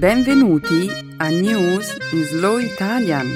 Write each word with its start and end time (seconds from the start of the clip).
Benvenuti 0.00 0.88
a 1.18 1.28
News 1.28 1.94
in 2.12 2.24
Slow 2.24 2.56
Italian, 2.56 3.26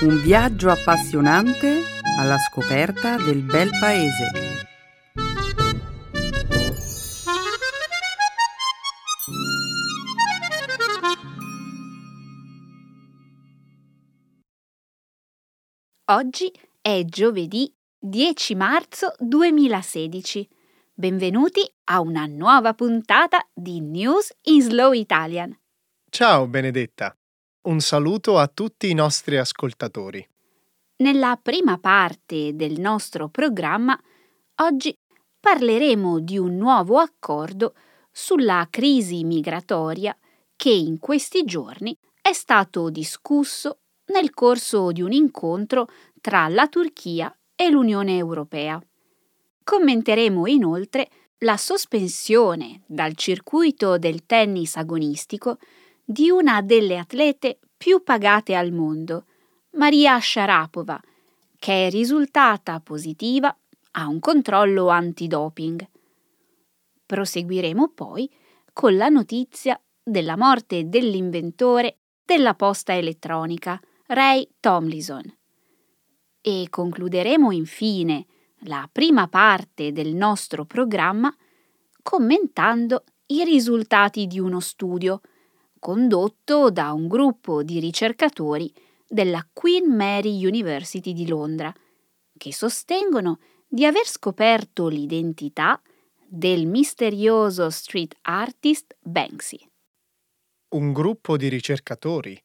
un 0.00 0.22
viaggio 0.22 0.70
appassionante 0.70 1.82
alla 2.18 2.38
scoperta 2.38 3.18
del 3.18 3.42
bel 3.42 3.68
paese. 3.78 4.30
Oggi 16.06 16.50
è 16.80 17.04
giovedì 17.04 17.70
10 17.98 18.54
marzo 18.54 19.12
2016. 19.18 20.48
Benvenuti 20.94 21.70
a 21.90 22.00
una 22.00 22.24
nuova 22.24 22.72
puntata 22.72 23.46
di 23.52 23.82
News 23.82 24.32
in 24.44 24.62
Slow 24.62 24.92
Italian. 24.92 25.54
Ciao 26.14 26.46
Benedetta, 26.46 27.16
un 27.68 27.80
saluto 27.80 28.36
a 28.36 28.46
tutti 28.46 28.90
i 28.90 28.92
nostri 28.92 29.38
ascoltatori. 29.38 30.22
Nella 30.96 31.40
prima 31.42 31.78
parte 31.78 32.54
del 32.54 32.78
nostro 32.78 33.30
programma, 33.30 33.98
oggi 34.56 34.94
parleremo 35.40 36.20
di 36.20 36.36
un 36.36 36.58
nuovo 36.58 36.98
accordo 36.98 37.72
sulla 38.10 38.68
crisi 38.68 39.24
migratoria 39.24 40.14
che 40.54 40.68
in 40.68 40.98
questi 40.98 41.44
giorni 41.44 41.96
è 42.20 42.34
stato 42.34 42.90
discusso 42.90 43.78
nel 44.12 44.34
corso 44.34 44.92
di 44.92 45.00
un 45.00 45.12
incontro 45.12 45.86
tra 46.20 46.46
la 46.48 46.68
Turchia 46.68 47.34
e 47.56 47.70
l'Unione 47.70 48.18
Europea. 48.18 48.78
Commenteremo 49.64 50.46
inoltre 50.46 51.08
la 51.38 51.56
sospensione 51.56 52.82
dal 52.86 53.16
circuito 53.16 53.96
del 53.96 54.26
tennis 54.26 54.76
agonistico 54.76 55.56
di 56.04 56.30
una 56.30 56.62
delle 56.62 56.98
atlete 56.98 57.58
più 57.76 58.02
pagate 58.02 58.54
al 58.54 58.72
mondo, 58.72 59.26
Maria 59.72 60.18
Sharapova, 60.20 61.00
che 61.58 61.86
è 61.86 61.90
risultata 61.90 62.80
positiva 62.80 63.56
a 63.92 64.06
un 64.08 64.20
controllo 64.20 64.88
antidoping. 64.88 65.88
Proseguiremo 67.06 67.88
poi 67.90 68.30
con 68.72 68.96
la 68.96 69.08
notizia 69.08 69.80
della 70.02 70.36
morte 70.36 70.88
dell'inventore 70.88 71.98
della 72.24 72.54
posta 72.54 72.94
elettronica, 72.94 73.80
Ray 74.06 74.48
Tomlinson. 74.60 75.22
E 76.40 76.66
concluderemo 76.68 77.52
infine 77.52 78.26
la 78.64 78.88
prima 78.90 79.28
parte 79.28 79.92
del 79.92 80.14
nostro 80.14 80.64
programma 80.64 81.34
commentando 82.02 83.04
i 83.26 83.44
risultati 83.44 84.26
di 84.26 84.38
uno 84.38 84.60
studio 84.60 85.20
condotto 85.82 86.70
da 86.70 86.92
un 86.92 87.08
gruppo 87.08 87.64
di 87.64 87.80
ricercatori 87.80 88.72
della 89.04 89.44
Queen 89.52 89.92
Mary 89.92 90.46
University 90.46 91.12
di 91.12 91.26
Londra, 91.26 91.74
che 92.38 92.52
sostengono 92.52 93.40
di 93.66 93.84
aver 93.84 94.06
scoperto 94.06 94.86
l'identità 94.86 95.82
del 96.24 96.66
misterioso 96.66 97.68
street 97.68 98.14
artist 98.22 98.94
Banksy. 99.00 99.58
Un 100.68 100.92
gruppo 100.92 101.36
di 101.36 101.48
ricercatori? 101.48 102.40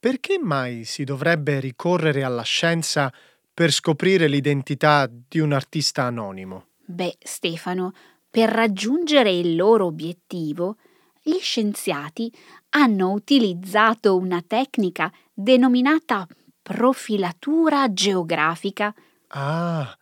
Perché 0.00 0.36
mai 0.36 0.82
si 0.82 1.04
dovrebbe 1.04 1.60
ricorrere 1.60 2.24
alla 2.24 2.42
scienza 2.42 3.14
per 3.54 3.70
scoprire 3.70 4.26
l'identità 4.26 5.08
di 5.08 5.38
un 5.38 5.52
artista 5.52 6.02
anonimo? 6.02 6.70
Beh, 6.84 7.16
Stefano, 7.20 7.92
per 8.28 8.48
raggiungere 8.48 9.30
il 9.30 9.54
loro 9.54 9.86
obiettivo, 9.86 10.78
gli 11.26 11.38
scienziati 11.40 12.30
hanno 12.70 13.12
utilizzato 13.12 14.14
una 14.14 14.42
tecnica 14.46 15.10
denominata 15.32 16.26
profilatura 16.60 17.90
geografica. 17.90 18.94
Ah, 19.28 19.96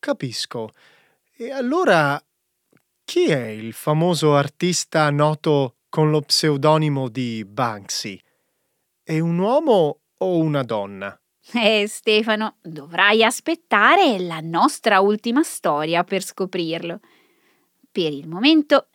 capisco. 0.00 0.72
E 1.36 1.52
allora 1.52 2.20
chi 3.04 3.26
è 3.26 3.46
il 3.46 3.72
famoso 3.72 4.34
artista 4.34 5.08
noto 5.10 5.76
con 5.88 6.10
lo 6.10 6.22
pseudonimo 6.22 7.08
di 7.08 7.44
Banksy? 7.46 8.20
È 9.00 9.18
un 9.20 9.38
uomo 9.38 10.00
o 10.18 10.38
una 10.38 10.64
donna? 10.64 11.18
Eh, 11.52 11.86
Stefano, 11.86 12.56
dovrai 12.60 13.22
aspettare 13.22 14.18
la 14.18 14.40
nostra 14.42 14.98
ultima 14.98 15.44
storia 15.44 16.02
per 16.02 16.22
scoprirlo. 16.22 16.98
Per 17.90 18.12
il 18.12 18.28
momento 18.28 18.88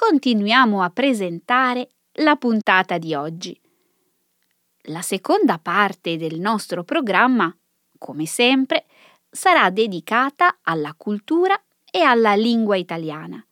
continuiamo 0.00 0.80
a 0.80 0.88
presentare 0.88 1.90
la 2.12 2.36
puntata 2.36 2.96
di 2.96 3.12
oggi. 3.12 3.60
La 4.84 5.02
seconda 5.02 5.58
parte 5.58 6.16
del 6.16 6.40
nostro 6.40 6.84
programma, 6.84 7.54
come 7.98 8.24
sempre, 8.24 8.86
sarà 9.30 9.68
dedicata 9.68 10.60
alla 10.62 10.94
cultura 10.96 11.54
e 11.84 12.00
alla 12.00 12.34
lingua 12.34 12.76
italiana. 12.76 13.46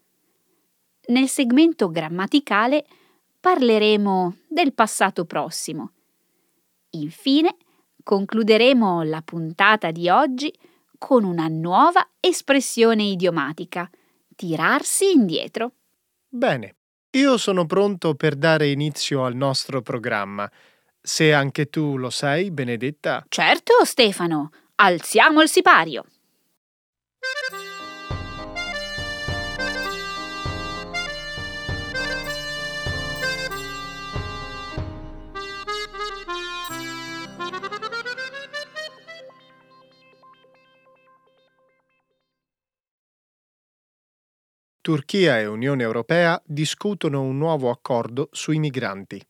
Nel 1.08 1.28
segmento 1.28 1.90
grammaticale 1.90 2.86
parleremo 3.38 4.36
del 4.48 4.72
passato 4.72 5.26
prossimo. 5.26 5.92
Infine, 6.92 7.56
concluderemo 8.02 9.02
la 9.02 9.20
puntata 9.20 9.90
di 9.90 10.08
oggi 10.08 10.50
con 10.96 11.24
una 11.24 11.46
nuova 11.46 12.08
espressione 12.18 13.02
idiomatica, 13.02 13.88
tirarsi 14.34 15.12
indietro. 15.12 15.74
Bene, 16.38 16.76
io 17.16 17.36
sono 17.36 17.66
pronto 17.66 18.14
per 18.14 18.36
dare 18.36 18.68
inizio 18.68 19.24
al 19.24 19.34
nostro 19.34 19.82
programma. 19.82 20.48
Se 21.00 21.32
anche 21.32 21.68
tu 21.68 21.96
lo 21.96 22.10
sei, 22.10 22.52
Benedetta. 22.52 23.24
Certo, 23.28 23.84
Stefano. 23.84 24.52
Alziamo 24.76 25.42
il 25.42 25.48
sipario. 25.48 26.04
Turchia 44.88 45.38
e 45.38 45.44
Unione 45.44 45.82
Europea 45.82 46.42
discutono 46.46 47.20
un 47.20 47.36
nuovo 47.36 47.68
accordo 47.68 48.30
sui 48.32 48.58
migranti. 48.58 49.22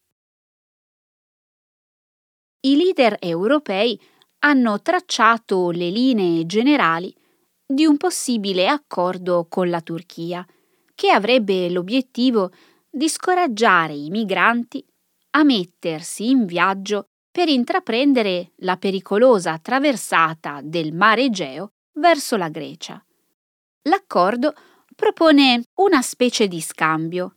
I 2.61 2.77
leader 2.77 3.17
europei 3.19 4.01
hanno 4.45 4.81
tracciato 4.81 5.73
le 5.73 5.91
linee 5.91 6.47
generali 6.47 7.13
di 7.67 7.85
un 7.87 7.97
possibile 7.97 8.69
accordo 8.69 9.49
con 9.49 9.69
la 9.69 9.81
Turchia, 9.81 10.47
che 10.95 11.11
avrebbe 11.11 11.69
l'obiettivo 11.71 12.53
di 12.89 13.09
scoraggiare 13.09 13.95
i 13.95 14.11
migranti 14.11 14.87
a 15.31 15.43
mettersi 15.43 16.31
in 16.31 16.47
viaggio 16.47 17.09
per 17.33 17.49
intraprendere 17.49 18.53
la 18.59 18.77
pericolosa 18.77 19.59
traversata 19.59 20.61
del 20.63 20.93
mare 20.93 21.25
Egeo 21.25 21.73
verso 21.95 22.37
la 22.37 22.49
Grecia. 22.49 23.05
L'accordo 23.89 24.55
propone 24.99 25.63
una 25.75 26.03
specie 26.03 26.49
di 26.49 26.61
scambio. 26.61 27.37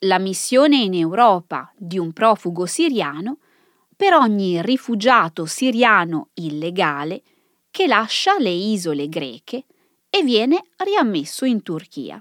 La 0.00 0.18
missione 0.18 0.78
in 0.78 0.94
Europa 0.94 1.72
di 1.76 1.96
un 1.96 2.12
profugo 2.12 2.66
siriano 2.66 3.38
per 3.94 4.14
ogni 4.14 4.60
rifugiato 4.60 5.46
siriano 5.46 6.30
illegale 6.34 7.22
che 7.70 7.86
lascia 7.86 8.36
le 8.40 8.50
isole 8.50 9.08
greche 9.08 9.66
e 10.10 10.24
viene 10.24 10.60
riammesso 10.78 11.44
in 11.44 11.62
Turchia. 11.62 12.20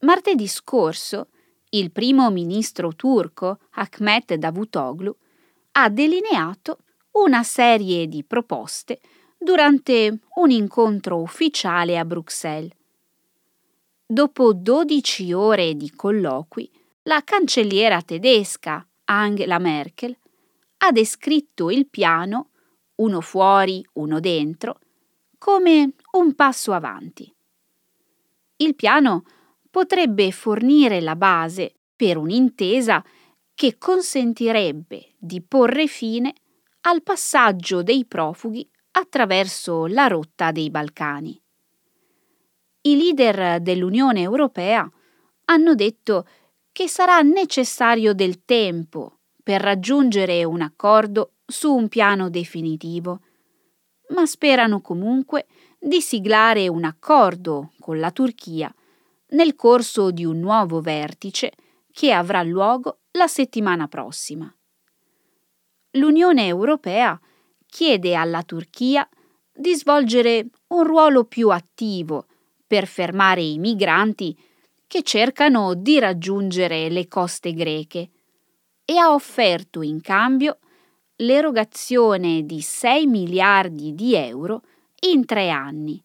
Martedì 0.00 0.48
scorso 0.48 1.28
il 1.70 1.92
primo 1.92 2.28
ministro 2.28 2.92
turco 2.96 3.60
Ahmet 3.70 4.34
Davutoglu 4.34 5.16
ha 5.74 5.88
delineato 5.88 6.78
una 7.12 7.44
serie 7.44 8.08
di 8.08 8.24
proposte 8.24 8.98
durante 9.38 10.18
un 10.34 10.50
incontro 10.50 11.20
ufficiale 11.20 11.96
a 11.96 12.04
Bruxelles 12.04 12.80
Dopo 14.06 14.52
12 14.52 15.32
ore 15.32 15.74
di 15.74 15.90
colloqui, 15.90 16.70
la 17.04 17.22
cancelliera 17.22 18.02
tedesca 18.02 18.86
Angela 19.04 19.58
Merkel 19.58 20.16
ha 20.78 20.92
descritto 20.92 21.70
il 21.70 21.88
piano, 21.88 22.50
uno 22.96 23.20
fuori, 23.20 23.84
uno 23.94 24.20
dentro, 24.20 24.78
come 25.38 25.94
un 26.12 26.34
passo 26.34 26.72
avanti. 26.72 27.32
Il 28.56 28.74
piano 28.74 29.24
potrebbe 29.70 30.30
fornire 30.30 31.00
la 31.00 31.16
base 31.16 31.74
per 31.96 32.16
un'intesa 32.16 33.02
che 33.54 33.78
consentirebbe 33.78 35.14
di 35.16 35.40
porre 35.40 35.86
fine 35.86 36.34
al 36.82 37.02
passaggio 37.02 37.82
dei 37.82 38.04
profughi 38.04 38.68
attraverso 38.92 39.86
la 39.86 40.06
rotta 40.06 40.52
dei 40.52 40.70
Balcani 40.70 41.41
i 42.82 42.96
leader 42.96 43.60
dell'Unione 43.60 44.20
Europea 44.20 44.90
hanno 45.46 45.74
detto 45.74 46.26
che 46.72 46.88
sarà 46.88 47.20
necessario 47.20 48.14
del 48.14 48.44
tempo 48.44 49.18
per 49.42 49.60
raggiungere 49.60 50.44
un 50.44 50.62
accordo 50.62 51.34
su 51.44 51.74
un 51.74 51.88
piano 51.88 52.30
definitivo, 52.30 53.20
ma 54.08 54.24
sperano 54.26 54.80
comunque 54.80 55.46
di 55.78 56.00
siglare 56.00 56.68
un 56.68 56.84
accordo 56.84 57.72
con 57.78 57.98
la 57.98 58.10
Turchia 58.10 58.72
nel 59.30 59.54
corso 59.54 60.10
di 60.10 60.24
un 60.24 60.38
nuovo 60.38 60.80
vertice 60.80 61.52
che 61.90 62.12
avrà 62.12 62.42
luogo 62.42 63.00
la 63.12 63.26
settimana 63.26 63.88
prossima. 63.88 64.52
L'Unione 65.92 66.46
Europea 66.46 67.20
chiede 67.66 68.14
alla 68.14 68.42
Turchia 68.42 69.06
di 69.52 69.74
svolgere 69.74 70.46
un 70.68 70.84
ruolo 70.84 71.24
più 71.24 71.50
attivo 71.50 72.26
per 72.72 72.86
fermare 72.86 73.42
i 73.42 73.58
migranti 73.58 74.34
che 74.86 75.02
cercano 75.02 75.74
di 75.74 75.98
raggiungere 75.98 76.88
le 76.88 77.06
coste 77.06 77.52
greche 77.52 78.10
e 78.82 78.96
ha 78.96 79.12
offerto 79.12 79.82
in 79.82 80.00
cambio 80.00 80.58
l'erogazione 81.16 82.46
di 82.46 82.62
6 82.62 83.06
miliardi 83.06 83.94
di 83.94 84.14
euro 84.14 84.62
in 85.00 85.26
tre 85.26 85.50
anni, 85.50 86.02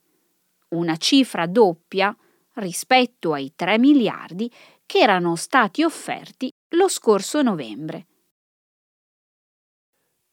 una 0.72 0.98
cifra 0.98 1.48
doppia 1.48 2.14
rispetto 2.56 3.32
ai 3.32 3.54
3 3.56 3.80
miliardi 3.80 4.52
che 4.86 4.98
erano 4.98 5.38
stati 5.38 5.84
offerti 5.84 6.52
lo 6.76 6.90
scorso 6.90 7.42
novembre. 7.42 8.08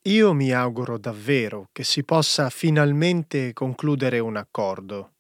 Io 0.09 0.33
mi 0.33 0.51
auguro 0.51 0.99
davvero 0.99 1.69
che 1.71 1.85
si 1.85 2.03
possa 2.03 2.51
finalmente 2.51 3.53
concludere 3.53 4.19
un 4.19 4.35
accordo. 4.35 5.14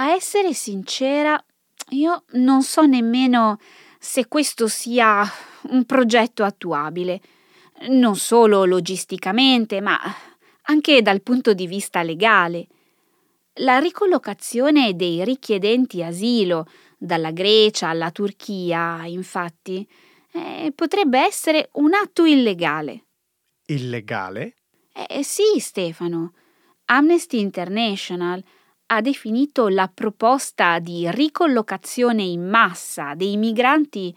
A 0.00 0.12
essere 0.12 0.54
sincera, 0.54 1.44
io 1.90 2.22
non 2.34 2.62
so 2.62 2.82
nemmeno 2.86 3.58
se 3.98 4.28
questo 4.28 4.68
sia 4.68 5.24
un 5.70 5.84
progetto 5.86 6.44
attuabile, 6.44 7.20
non 7.88 8.14
solo 8.14 8.64
logisticamente, 8.64 9.80
ma 9.80 9.98
anche 10.62 11.02
dal 11.02 11.20
punto 11.20 11.52
di 11.52 11.66
vista 11.66 12.02
legale. 12.02 12.68
La 13.54 13.78
ricollocazione 13.78 14.94
dei 14.94 15.24
richiedenti 15.24 16.00
asilo 16.04 16.68
dalla 16.96 17.32
Grecia 17.32 17.88
alla 17.88 18.12
Turchia, 18.12 19.04
infatti, 19.04 19.84
eh, 20.30 20.72
potrebbe 20.76 21.18
essere 21.18 21.70
un 21.72 21.92
atto 21.94 22.24
illegale. 22.24 23.06
Illegale? 23.66 24.54
Eh, 24.92 25.24
sì, 25.24 25.58
Stefano. 25.58 26.34
Amnesty 26.84 27.40
International 27.40 28.40
ha 28.90 29.00
definito 29.00 29.68
la 29.68 29.90
proposta 29.92 30.78
di 30.78 31.10
ricollocazione 31.10 32.22
in 32.22 32.48
massa 32.48 33.14
dei 33.14 33.36
migranti 33.36 34.16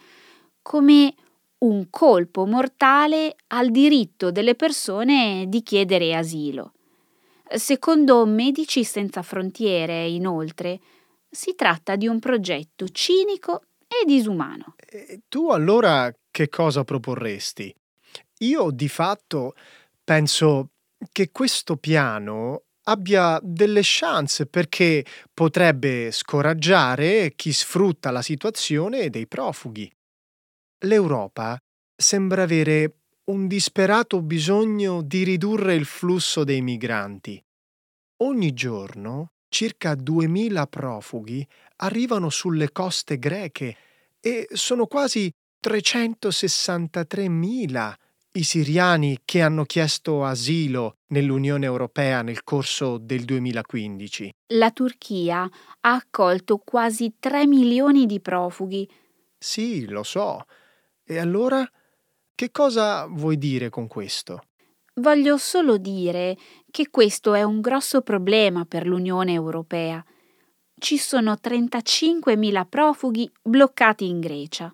come 0.61 1.13
un 1.59 1.89
colpo 1.89 2.45
mortale 2.45 3.35
al 3.47 3.69
diritto 3.69 4.31
delle 4.31 4.55
persone 4.55 5.45
di 5.47 5.61
chiedere 5.61 6.15
asilo. 6.15 6.73
Secondo 7.53 8.25
Medici 8.25 8.83
Senza 8.83 9.21
Frontiere, 9.21 10.07
inoltre, 10.07 10.79
si 11.29 11.53
tratta 11.53 11.95
di 11.95 12.07
un 12.07 12.19
progetto 12.19 12.87
cinico 12.89 13.63
e 13.87 14.05
disumano. 14.05 14.75
E 14.77 15.21
tu 15.27 15.49
allora 15.49 16.11
che 16.31 16.47
cosa 16.47 16.83
proporresti? 16.83 17.75
Io 18.39 18.71
di 18.71 18.87
fatto 18.87 19.53
penso 20.03 20.69
che 21.11 21.29
questo 21.31 21.75
piano 21.75 22.63
abbia 22.91 23.39
delle 23.41 23.81
chance 23.83 24.45
perché 24.45 25.03
potrebbe 25.33 26.11
scoraggiare 26.11 27.33
chi 27.35 27.51
sfrutta 27.51 28.11
la 28.11 28.21
situazione 28.21 29.09
dei 29.09 29.27
profughi. 29.27 29.91
L'Europa 30.85 31.57
sembra 31.95 32.43
avere 32.43 32.97
un 33.25 33.47
disperato 33.47 34.21
bisogno 34.21 35.01
di 35.01 35.23
ridurre 35.23 35.73
il 35.75 35.85
flusso 35.85 36.43
dei 36.43 36.61
migranti. 36.61 37.43
Ogni 38.23 38.53
giorno 38.53 39.31
circa 39.47 39.95
2000 39.95 40.67
profughi 40.67 41.47
arrivano 41.77 42.29
sulle 42.29 42.71
coste 42.71 43.17
greche 43.17 43.75
e 44.19 44.47
sono 44.51 44.85
quasi 44.85 45.33
363.000 45.63 47.93
i 48.33 48.43
siriani 48.43 49.19
che 49.25 49.41
hanno 49.41 49.65
chiesto 49.65 50.23
asilo 50.23 50.99
nell'Unione 51.07 51.65
Europea 51.65 52.21
nel 52.21 52.43
corso 52.43 52.97
del 52.97 53.25
2015. 53.25 54.33
La 54.53 54.71
Turchia 54.71 55.41
ha 55.41 55.93
accolto 55.93 56.57
quasi 56.59 57.15
3 57.19 57.45
milioni 57.45 58.05
di 58.05 58.21
profughi. 58.21 58.89
Sì, 59.37 59.85
lo 59.87 60.03
so. 60.03 60.45
E 61.03 61.17
allora 61.17 61.69
che 62.33 62.51
cosa 62.51 63.05
vuoi 63.07 63.37
dire 63.37 63.69
con 63.69 63.87
questo? 63.87 64.45
Voglio 64.95 65.37
solo 65.37 65.77
dire 65.77 66.37
che 66.69 66.89
questo 66.89 67.33
è 67.33 67.43
un 67.43 67.59
grosso 67.59 68.01
problema 68.01 68.65
per 68.65 68.85
l'Unione 68.85 69.33
Europea. 69.33 70.03
Ci 70.77 70.97
sono 70.97 71.33
35.000 71.33 72.65
profughi 72.67 73.29
bloccati 73.41 74.07
in 74.07 74.19
Grecia. 74.19 74.73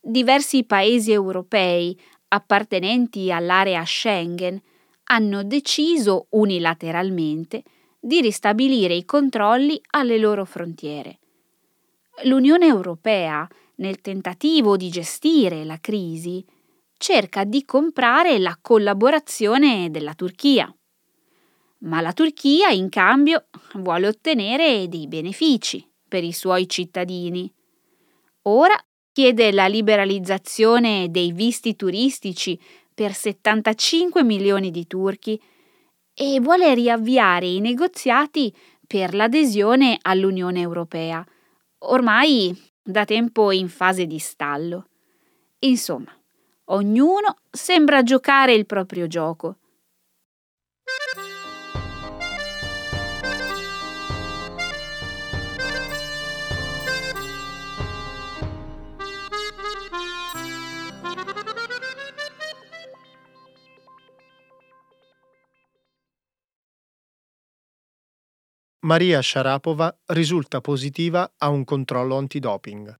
Diversi 0.00 0.64
paesi 0.64 1.12
europei 1.12 1.98
appartenenti 2.32 3.32
all'area 3.32 3.84
Schengen 3.84 4.60
hanno 5.04 5.42
deciso 5.42 6.26
unilateralmente 6.30 7.62
di 7.98 8.20
ristabilire 8.20 8.94
i 8.94 9.04
controlli 9.04 9.80
alle 9.90 10.18
loro 10.18 10.44
frontiere. 10.44 11.18
L'Unione 12.24 12.66
Europea, 12.66 13.46
nel 13.76 14.00
tentativo 14.00 14.76
di 14.76 14.88
gestire 14.88 15.64
la 15.64 15.78
crisi, 15.80 16.44
cerca 16.96 17.44
di 17.44 17.64
comprare 17.64 18.38
la 18.38 18.56
collaborazione 18.60 19.90
della 19.90 20.14
Turchia. 20.14 20.72
Ma 21.78 22.00
la 22.00 22.12
Turchia, 22.12 22.68
in 22.68 22.88
cambio, 22.90 23.46
vuole 23.74 24.06
ottenere 24.06 24.86
dei 24.88 25.08
benefici 25.08 25.84
per 26.06 26.22
i 26.22 26.32
suoi 26.32 26.68
cittadini. 26.68 27.52
Ora 28.42 28.76
chiede 29.12 29.52
la 29.52 29.66
liberalizzazione 29.66 31.08
dei 31.10 31.32
visti 31.32 31.76
turistici 31.76 32.58
per 32.94 33.12
75 33.12 34.22
milioni 34.22 34.70
di 34.70 34.86
turchi 34.86 35.40
e 36.14 36.40
vuole 36.40 36.74
riavviare 36.74 37.46
i 37.46 37.60
negoziati 37.60 38.54
per 38.86 39.14
l'adesione 39.14 39.98
all'Unione 40.02 40.60
Europea, 40.60 41.24
ormai 41.78 42.54
da 42.82 43.04
tempo 43.04 43.52
in 43.52 43.68
fase 43.68 44.06
di 44.06 44.18
stallo. 44.18 44.88
Insomma, 45.60 46.12
ognuno 46.66 47.36
sembra 47.50 48.02
giocare 48.02 48.52
il 48.52 48.66
proprio 48.66 49.06
gioco 49.06 49.56
Maria 68.82 69.20
Sharapova 69.20 69.94
risulta 70.06 70.62
positiva 70.62 71.30
a 71.36 71.50
un 71.50 71.64
controllo 71.64 72.16
antidoping. 72.16 72.98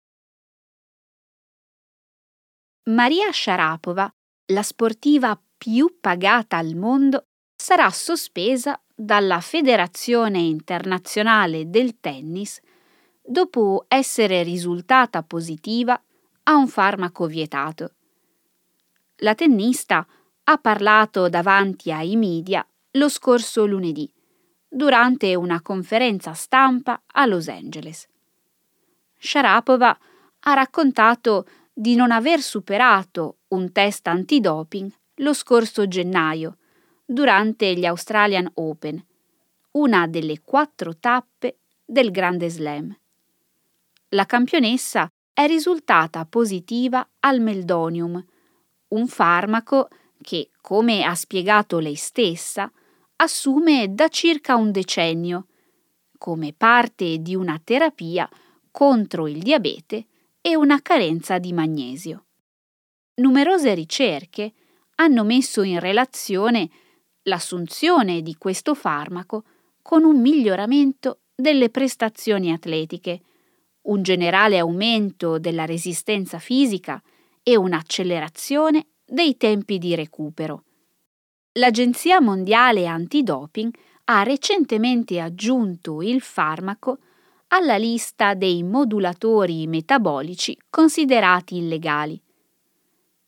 Maria 2.90 3.32
Sharapova, 3.32 4.12
la 4.52 4.62
sportiva 4.62 5.40
più 5.56 5.96
pagata 5.98 6.58
al 6.58 6.74
mondo, 6.74 7.28
sarà 7.56 7.88
sospesa 7.88 8.78
dalla 8.94 9.40
Federazione 9.40 10.40
internazionale 10.40 11.70
del 11.70 11.98
tennis 11.98 12.60
dopo 13.22 13.86
essere 13.88 14.42
risultata 14.42 15.22
positiva 15.22 15.98
a 16.42 16.56
un 16.56 16.68
farmaco 16.68 17.24
vietato. 17.24 17.94
La 19.22 19.34
tennista 19.34 20.06
ha 20.44 20.58
parlato 20.58 21.30
davanti 21.30 21.90
ai 21.90 22.16
media 22.16 22.66
lo 22.92 23.08
scorso 23.08 23.64
lunedì 23.64 24.12
durante 24.72 25.34
una 25.34 25.60
conferenza 25.60 26.32
stampa 26.32 27.02
a 27.04 27.26
Los 27.26 27.48
Angeles. 27.48 28.06
Sharapova 29.18 29.98
ha 30.40 30.54
raccontato 30.54 31.46
di 31.72 31.96
non 31.96 32.12
aver 32.12 32.40
superato 32.40 33.38
un 33.48 33.72
test 33.72 34.06
antidoping 34.06 34.90
lo 35.16 35.34
scorso 35.34 35.88
gennaio, 35.88 36.56
durante 37.04 37.74
gli 37.74 37.84
Australian 37.84 38.48
Open, 38.54 39.04
una 39.72 40.06
delle 40.06 40.40
quattro 40.42 40.96
tappe 40.96 41.58
del 41.84 42.10
Grande 42.10 42.48
Slam. 42.48 42.96
La 44.10 44.24
campionessa 44.24 45.10
è 45.32 45.46
risultata 45.46 46.24
positiva 46.24 47.06
al 47.20 47.40
meldonium, 47.40 48.24
un 48.88 49.08
farmaco 49.08 49.88
che, 50.22 50.50
come 50.60 51.02
ha 51.02 51.14
spiegato 51.14 51.78
lei 51.80 51.96
stessa, 51.96 52.70
assume 53.22 53.92
da 53.92 54.08
circa 54.08 54.56
un 54.56 54.70
decennio, 54.72 55.46
come 56.16 56.54
parte 56.56 57.18
di 57.18 57.34
una 57.34 57.60
terapia 57.62 58.28
contro 58.70 59.28
il 59.28 59.40
diabete 59.40 60.06
e 60.40 60.56
una 60.56 60.80
carenza 60.80 61.38
di 61.38 61.52
magnesio. 61.52 62.24
Numerose 63.16 63.74
ricerche 63.74 64.52
hanno 64.96 65.24
messo 65.24 65.62
in 65.62 65.80
relazione 65.80 66.70
l'assunzione 67.24 68.22
di 68.22 68.36
questo 68.36 68.74
farmaco 68.74 69.44
con 69.82 70.04
un 70.04 70.18
miglioramento 70.20 71.20
delle 71.34 71.68
prestazioni 71.68 72.52
atletiche, 72.52 73.20
un 73.82 74.02
generale 74.02 74.58
aumento 74.58 75.38
della 75.38 75.66
resistenza 75.66 76.38
fisica 76.38 77.02
e 77.42 77.56
un'accelerazione 77.56 78.86
dei 79.04 79.36
tempi 79.36 79.76
di 79.76 79.94
recupero. 79.94 80.64
L'Agenzia 81.60 82.22
Mondiale 82.22 82.86
Antidoping 82.86 83.70
ha 84.04 84.22
recentemente 84.22 85.20
aggiunto 85.20 86.00
il 86.00 86.22
farmaco 86.22 87.00
alla 87.48 87.76
lista 87.76 88.32
dei 88.32 88.62
modulatori 88.62 89.66
metabolici 89.66 90.56
considerati 90.70 91.58
illegali. 91.58 92.18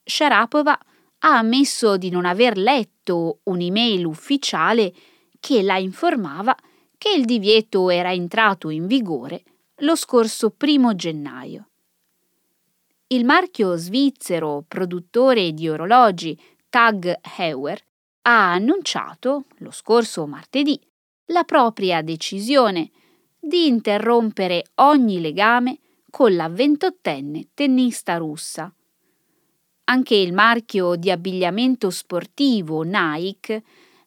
Sharapova 0.02 0.72
ha 1.18 1.36
ammesso 1.36 1.98
di 1.98 2.08
non 2.08 2.24
aver 2.24 2.56
letto 2.56 3.40
un'email 3.42 4.06
ufficiale 4.06 4.94
che 5.38 5.60
la 5.60 5.76
informava 5.76 6.56
che 6.96 7.10
il 7.14 7.26
divieto 7.26 7.90
era 7.90 8.14
entrato 8.14 8.70
in 8.70 8.86
vigore 8.86 9.42
lo 9.80 9.94
scorso 9.94 10.48
primo 10.48 10.94
gennaio. 10.94 11.68
Il 13.08 13.26
marchio 13.26 13.76
svizzero 13.76 14.64
produttore 14.66 15.52
di 15.52 15.68
orologi 15.68 16.40
Tag 16.70 17.20
Heuer 17.36 17.78
ha 18.22 18.52
annunciato, 18.52 19.44
lo 19.58 19.70
scorso 19.70 20.26
martedì, 20.26 20.78
la 21.26 21.44
propria 21.44 22.02
decisione 22.02 22.90
di 23.38 23.66
interrompere 23.66 24.64
ogni 24.76 25.20
legame 25.20 25.78
con 26.10 26.34
la 26.36 26.48
ventottenne 26.48 27.48
tennista 27.54 28.16
russa. 28.16 28.72
Anche 29.84 30.14
il 30.14 30.32
marchio 30.32 30.94
di 30.94 31.10
abbigliamento 31.10 31.90
sportivo 31.90 32.82
Nike 32.82 33.62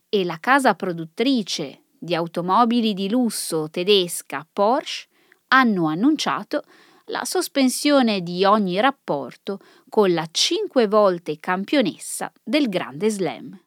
e 0.07 0.23
la 0.23 0.37
casa 0.39 0.75
produttrice 0.75 1.81
di 1.97 2.15
automobili 2.15 2.93
di 2.93 3.09
lusso 3.09 3.69
tedesca 3.69 4.47
Porsche 4.51 5.07
hanno 5.49 5.87
annunciato 5.87 6.63
la 7.05 7.23
sospensione 7.23 8.21
di 8.21 8.45
ogni 8.45 8.79
rapporto 8.79 9.59
con 9.89 10.13
la 10.13 10.27
cinque 10.31 10.87
volte 10.87 11.39
campionessa 11.39 12.31
del 12.43 12.69
Grande 12.69 13.09
Slam. 13.09 13.64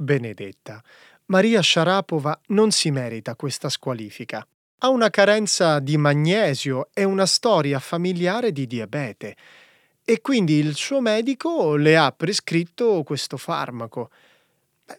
Benedetta, 0.00 0.80
Maria 1.26 1.60
Sharapova 1.60 2.38
non 2.48 2.70
si 2.70 2.92
merita 2.92 3.34
questa 3.34 3.68
squalifica. 3.68 4.46
Ha 4.78 4.88
una 4.90 5.10
carenza 5.10 5.80
di 5.80 5.96
magnesio 5.96 6.90
e 6.94 7.02
una 7.02 7.26
storia 7.26 7.80
familiare 7.80 8.52
di 8.52 8.68
diabete 8.68 9.36
e 10.04 10.20
quindi 10.20 10.54
il 10.54 10.76
suo 10.76 11.00
medico 11.00 11.74
le 11.74 11.96
ha 11.96 12.12
prescritto 12.12 13.02
questo 13.02 13.36
farmaco. 13.36 14.10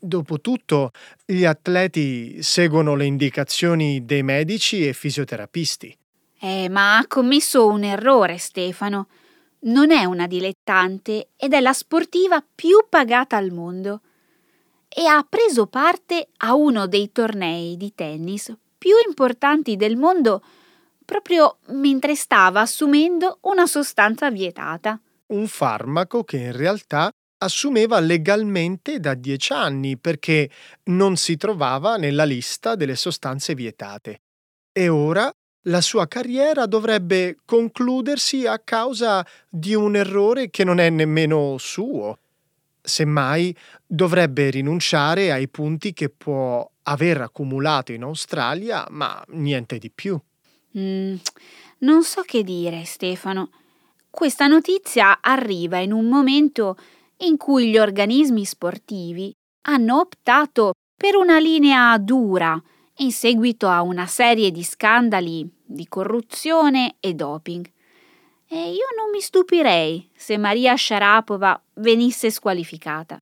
Dopotutto, 0.01 0.91
gli 1.25 1.45
atleti 1.45 2.43
seguono 2.43 2.95
le 2.95 3.05
indicazioni 3.05 4.05
dei 4.05 4.21
medici 4.21 4.85
e 4.85 4.91
fisioterapisti. 4.91 5.97
Eh, 6.41 6.67
ma 6.67 6.97
ha 6.97 7.07
commesso 7.07 7.67
un 7.67 7.85
errore, 7.85 8.37
Stefano. 8.37 9.07
Non 9.61 9.91
è 9.91 10.03
una 10.03 10.27
dilettante 10.27 11.29
ed 11.37 11.53
è 11.53 11.61
la 11.61 11.73
sportiva 11.73 12.43
più 12.53 12.85
pagata 12.89 13.37
al 13.37 13.51
mondo. 13.51 14.01
E 14.89 15.05
ha 15.05 15.25
preso 15.27 15.67
parte 15.67 16.29
a 16.37 16.55
uno 16.55 16.87
dei 16.87 17.11
tornei 17.11 17.77
di 17.77 17.93
tennis 17.93 18.53
più 18.77 18.95
importanti 19.05 19.75
del 19.75 19.95
mondo 19.95 20.41
proprio 21.09 21.57
mentre 21.67 22.15
stava 22.15 22.61
assumendo 22.61 23.39
una 23.41 23.65
sostanza 23.65 24.29
vietata. 24.29 24.99
Un 25.27 25.47
farmaco 25.47 26.23
che 26.23 26.37
in 26.37 26.55
realtà 26.55 27.09
assumeva 27.39 27.99
legalmente 27.99 28.99
da 28.99 29.15
dieci 29.15 29.53
anni 29.53 29.97
perché 29.97 30.49
non 30.85 31.15
si 31.15 31.35
trovava 31.35 31.97
nella 31.97 32.25
lista 32.25 32.75
delle 32.75 32.95
sostanze 32.95 33.55
vietate. 33.55 34.21
E 34.71 34.87
ora 34.87 35.31
la 35.63 35.81
sua 35.81 36.07
carriera 36.07 36.67
dovrebbe 36.67 37.37
concludersi 37.43 38.45
a 38.45 38.59
causa 38.59 39.25
di 39.49 39.73
un 39.73 39.95
errore 39.95 40.49
che 40.49 40.63
non 40.63 40.79
è 40.79 40.89
nemmeno 40.89 41.57
suo. 41.57 42.19
Semmai 42.81 43.55
dovrebbe 43.85 44.49
rinunciare 44.49 45.31
ai 45.31 45.47
punti 45.47 45.93
che 45.93 46.09
può 46.09 46.69
aver 46.83 47.21
accumulato 47.21 47.91
in 47.91 48.03
Australia, 48.03 48.85
ma 48.89 49.23
niente 49.29 49.77
di 49.77 49.91
più. 49.91 50.19
Mm, 50.77 51.15
non 51.79 52.03
so 52.03 52.21
che 52.21 52.43
dire, 52.43 52.83
Stefano. 52.85 53.51
Questa 54.09 54.47
notizia 54.47 55.19
arriva 55.21 55.77
in 55.77 55.91
un 55.91 56.05
momento 56.05 56.77
in 57.17 57.37
cui 57.37 57.69
gli 57.69 57.77
organismi 57.77 58.45
sportivi 58.45 59.31
hanno 59.63 59.99
optato 59.99 60.73
per 60.95 61.15
una 61.15 61.37
linea 61.39 61.97
dura 61.97 62.61
in 62.97 63.11
seguito 63.11 63.67
a 63.67 63.81
una 63.81 64.05
serie 64.07 64.51
di 64.51 64.63
scandali 64.63 65.49
di 65.63 65.87
corruzione 65.87 66.95
e 66.99 67.13
doping. 67.13 67.69
E 68.51 68.71
io 68.71 68.87
non 68.97 69.11
mi 69.11 69.21
stupirei 69.21 70.09
se 70.15 70.35
Maria 70.35 70.75
Sharapova 70.75 71.61
venisse 71.75 72.31
squalificata. 72.31 73.19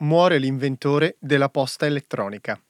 Muore 0.00 0.38
l'inventore 0.38 1.16
della 1.18 1.48
posta 1.48 1.86
elettronica. 1.86 2.62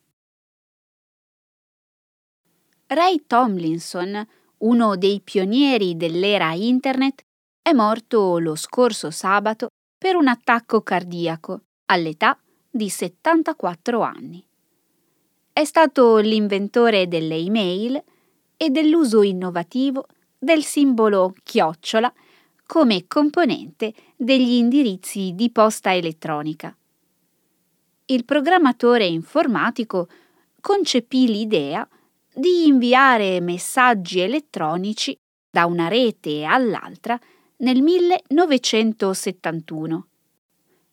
Ray 2.91 3.25
Tomlinson, 3.27 4.27
uno 4.59 4.97
dei 4.97 5.21
pionieri 5.23 5.95
dell'era 5.99 6.55
Internet, 6.55 7.21
è 7.61 7.73
morto 7.75 8.39
lo 8.39 8.55
scorso 8.55 9.11
sabato 9.11 9.69
per 9.99 10.17
un 10.17 10.27
attacco 10.27 10.81
cardiaco 10.81 11.65
all'età 11.85 12.39
di 12.71 12.89
74 12.89 14.01
anni. 14.01 14.43
È 15.53 15.65
stato 15.65 16.17
l'inventore 16.17 17.09
delle 17.09 17.35
email 17.35 18.03
e 18.57 18.71
dell'uso 18.71 19.21
innovativo 19.21 20.07
del 20.39 20.65
simbolo 20.65 21.35
chiocciola 21.43 22.11
come 22.65 23.07
componente 23.07 23.93
degli 24.17 24.53
indirizzi 24.53 25.33
di 25.35 25.51
posta 25.51 25.95
elettronica. 25.95 26.75
Il 28.07 28.25
programmatore 28.25 29.05
informatico 29.05 30.09
concepì 30.63 31.27
l'idea 31.27 31.87
di 32.39 32.69
inviare 32.69 33.41
messaggi 33.41 34.21
elettronici 34.21 35.19
da 35.51 35.67
una 35.67 35.89
rete 35.89 36.45
all'altra 36.45 37.19
nel 37.57 37.83
1971. 37.83 40.07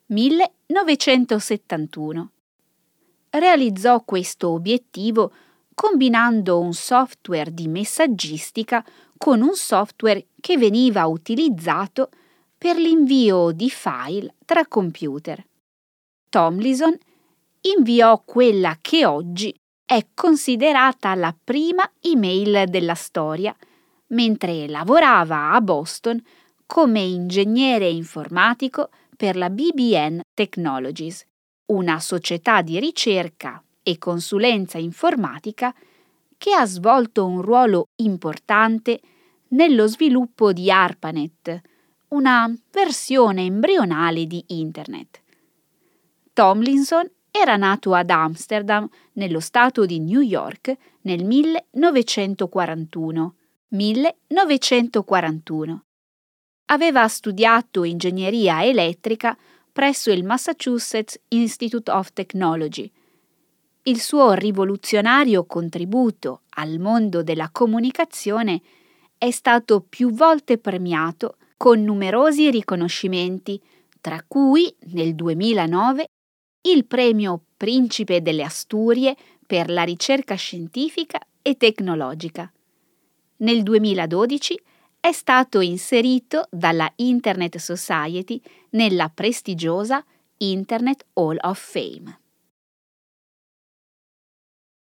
1971. 0.07 2.31
Realizzò 3.29 4.03
questo 4.03 4.49
obiettivo 4.49 5.31
combinando 5.75 6.59
un 6.59 6.73
software 6.73 7.53
di 7.53 7.67
messaggistica 7.67 8.83
con 9.15 9.41
un 9.41 9.53
software 9.53 10.25
che 10.39 10.57
veniva 10.57 11.05
utilizzato 11.05 12.09
per 12.57 12.77
l'invio 12.77 13.51
di 13.51 13.69
file 13.69 14.33
tra 14.45 14.65
computer. 14.65 15.45
Tomlinson 16.27 16.97
inviò 17.61 18.19
quella 18.25 18.79
che 18.81 19.05
oggi 19.05 19.55
è 19.85 20.07
considerata 20.15 21.13
la 21.13 21.35
prima 21.41 21.89
email 22.01 22.67
della 22.67 22.95
storia, 22.95 23.55
mentre 24.07 24.67
lavorava 24.67 25.51
a 25.51 25.61
Boston 25.61 26.21
come 26.65 27.01
ingegnere 27.01 27.87
informatico 27.87 28.89
per 29.15 29.35
la 29.35 29.49
BBN 29.49 30.21
Technologies, 30.33 31.23
una 31.67 31.99
società 31.99 32.61
di 32.61 32.79
ricerca 32.79 33.63
e 33.83 33.99
consulenza 33.99 34.79
informatica 34.79 35.73
che 36.37 36.53
ha 36.53 36.65
svolto 36.65 37.25
un 37.25 37.41
ruolo 37.41 37.89
importante 37.97 38.99
nello 39.49 39.87
sviluppo 39.87 40.51
di 40.51 40.71
ARPANET, 40.71 41.61
una 42.09 42.51
versione 42.71 43.43
embrionale 43.43 44.25
di 44.25 44.43
Internet. 44.47 45.21
Tomlinson 46.33 47.09
era 47.37 47.57
nato 47.57 47.93
ad 47.93 48.11
Amsterdam, 48.11 48.87
nello 49.13 49.41
stato 49.41 49.85
di 49.85 49.99
New 49.99 50.21
York, 50.21 50.73
nel 51.01 51.25
1941. 51.25 53.35
1941. 53.67 55.83
Aveva 56.67 57.05
studiato 57.09 57.83
ingegneria 57.83 58.63
elettrica 58.63 59.37
presso 59.69 60.11
il 60.11 60.23
Massachusetts 60.23 61.19
Institute 61.27 61.91
of 61.91 62.13
Technology. 62.13 62.89
il 63.87 63.99
suo 63.99 64.31
rivoluzionario 64.31 65.45
contributo 65.45 66.43
al 66.55 66.79
mondo 66.79 67.21
della 67.21 67.49
comunicazione 67.51 68.61
è 69.17 69.29
stato 69.29 69.81
più 69.81 70.11
volte 70.11 70.57
premiato 70.57 71.35
con 71.57 71.83
numerosi 71.83 72.49
riconoscimenti, 72.49 73.61
tra 74.01 74.23
cui 74.25 74.73
nel 74.93 75.13
2009 75.13 76.07
il 76.65 76.85
premio 76.85 77.41
Principe 77.57 78.21
delle 78.21 78.43
Asturie 78.43 79.15
per 79.45 79.69
la 79.69 79.83
ricerca 79.83 80.35
scientifica 80.35 81.19
e 81.41 81.57
tecnologica. 81.57 82.51
Nel 83.37 83.61
2012 83.61 84.59
è 84.99 85.11
stato 85.11 85.61
inserito 85.61 86.47
dalla 86.49 86.91
Internet 86.95 87.57
Society 87.57 88.41
nella 88.71 89.09
prestigiosa 89.09 90.03
Internet 90.37 91.05
Hall 91.13 91.37
of 91.39 91.59
Fame. 91.59 92.19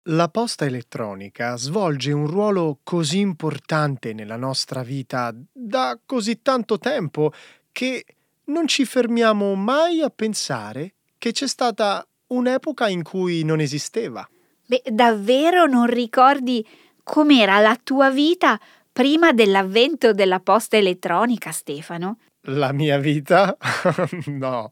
La 0.09 0.29
posta 0.29 0.65
elettronica 0.65 1.55
svolge 1.55 2.11
un 2.11 2.27
ruolo 2.27 2.79
così 2.83 3.19
importante 3.19 4.13
nella 4.13 4.35
nostra 4.35 4.83
vita 4.83 5.33
da 5.51 5.97
così 6.05 6.41
tanto 6.41 6.77
tempo 6.77 7.31
che 7.71 8.05
non 8.45 8.67
ci 8.67 8.85
fermiamo 8.85 9.55
mai 9.55 10.01
a 10.01 10.09
pensare 10.09 10.95
che 11.23 11.31
c'è 11.31 11.47
stata 11.47 12.05
un'epoca 12.33 12.89
in 12.89 13.01
cui 13.01 13.45
non 13.45 13.61
esisteva. 13.61 14.27
Beh, 14.65 14.81
davvero 14.91 15.65
non 15.67 15.85
ricordi 15.85 16.67
com'era 17.01 17.59
la 17.59 17.79
tua 17.81 18.09
vita 18.09 18.59
prima 18.91 19.31
dell'avvento 19.31 20.11
della 20.11 20.41
posta 20.41 20.75
elettronica, 20.75 21.53
Stefano? 21.53 22.17
La 22.47 22.73
mia 22.73 22.97
vita? 22.97 23.55
no, 24.27 24.67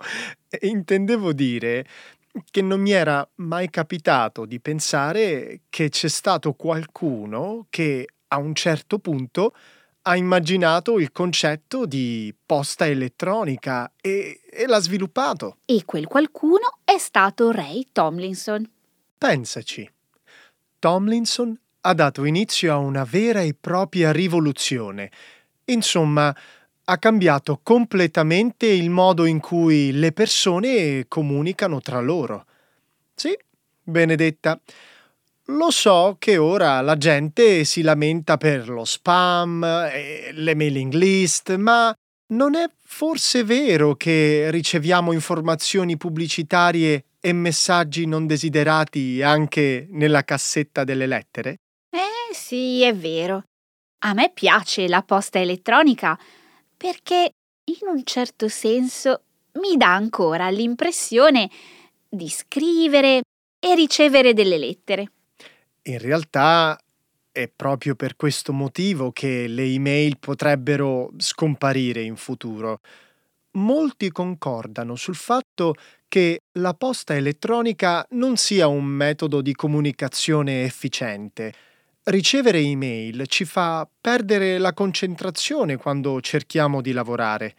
intendevo 0.60 1.32
dire 1.32 1.86
che 2.50 2.62
non 2.62 2.82
mi 2.82 2.92
era 2.92 3.26
mai 3.36 3.70
capitato 3.70 4.44
di 4.46 4.60
pensare 4.60 5.62
che 5.70 5.88
c'è 5.88 6.10
stato 6.10 6.52
qualcuno 6.52 7.66
che 7.70 8.08
a 8.28 8.38
un 8.40 8.54
certo 8.56 9.00
punto 9.00 9.54
ha 10.04 10.16
immaginato 10.16 11.00
il 11.00 11.12
concetto 11.12 11.86
di 11.86 12.34
posta 12.46 12.88
elettronica 12.88 13.92
e, 14.02 14.42
e 14.50 14.66
l'ha 14.66 14.80
sviluppato. 14.80 15.58
E 15.66 15.84
quel 15.86 16.08
qualcuno 16.08 16.80
è 16.84 16.98
stato 16.98 17.52
Ray 17.52 17.88
Tomlinson. 17.92 18.68
Pensaci. 19.18 19.90
Tomlinson 20.80 21.60
ha 21.82 21.94
dato 21.94 22.26
inizio 22.26 22.74
a 22.74 22.78
una 22.78 23.04
vera 23.04 23.42
e 23.42 23.56
propria 23.60 24.12
rivoluzione. 24.12 25.12
Insomma, 25.66 26.36
ha 26.84 26.98
cambiato 26.98 27.60
completamente 27.62 28.66
il 28.66 28.90
modo 28.90 29.26
in 29.26 29.40
cui 29.40 29.92
le 29.92 30.12
persone 30.12 31.06
comunicano 31.08 31.80
tra 31.80 32.00
loro. 32.00 32.46
Sì, 33.14 33.38
Benedetta, 33.84 34.60
lo 35.46 35.72
so 35.72 36.16
che 36.20 36.38
ora 36.38 36.82
la 36.82 36.98
gente 36.98 37.64
si 37.64 37.82
lamenta 37.82 38.38
per 38.38 38.70
lo 38.70 38.86
spam, 38.86 39.64
e 39.64 40.32
le 40.34 40.56
mailing 40.56 40.94
list, 40.94 41.56
ma 41.56 41.94
non 42.32 42.56
è 42.56 42.70
forse 42.84 43.44
vero 43.44 43.96
che 43.96 44.50
riceviamo 44.52 45.12
informazioni 45.12 45.98
pubblicitarie 45.98 47.06
e 47.20 47.34
messaggi 47.34 48.06
non 48.06 48.26
desiderati 48.26 49.22
anche 49.22 49.88
nella 49.92 50.24
cassetta 50.24 50.84
delle 50.84 51.06
lettere? 51.06 51.58
Eh 51.90 52.34
sì, 52.34 52.82
è 52.84 52.96
vero. 52.96 53.44
A 54.04 54.14
me 54.14 54.32
piace 54.34 54.88
la 54.88 55.04
posta 55.04 55.40
elettronica 55.40 56.18
perché 56.76 57.32
in 57.66 57.88
un 57.88 58.02
certo 58.04 58.48
senso 58.48 59.22
mi 59.54 59.78
dà 59.78 59.94
ancora 59.94 60.50
l'impressione 60.50 61.50
di 62.10 62.30
scrivere 62.30 63.22
e 63.60 63.76
ricevere 63.76 64.34
delle 64.34 64.58
lettere. 64.58 65.12
In 65.84 65.98
realtà 66.00 66.80
è 67.32 67.48
proprio 67.48 67.96
per 67.96 68.16
questo 68.16 68.54
motivo 68.54 69.12
che 69.12 69.48
le 69.48 69.64
email 69.64 70.18
potrebbero 70.20 71.12
scomparire 71.18 72.02
in 72.02 72.16
futuro. 72.16 72.82
Molti 73.52 74.12
concordano 74.12 74.96
sul 74.96 75.16
fatto 75.16 75.76
che 76.08 76.42
la 76.54 76.74
posta 76.74 77.16
elettronica 77.16 78.06
non 78.12 78.38
sia 78.38 78.68
un 78.68 78.86
metodo 78.86 79.42
di 79.42 79.54
comunicazione 79.54 80.64
efficiente, 80.64 81.54
Ricevere 82.04 82.58
email 82.58 83.28
ci 83.28 83.46
fa 83.46 83.88
perdere 84.02 84.58
la 84.58 84.74
concentrazione 84.74 85.78
quando 85.78 86.20
cerchiamo 86.20 86.82
di 86.82 86.94
lavorare. 86.94 87.56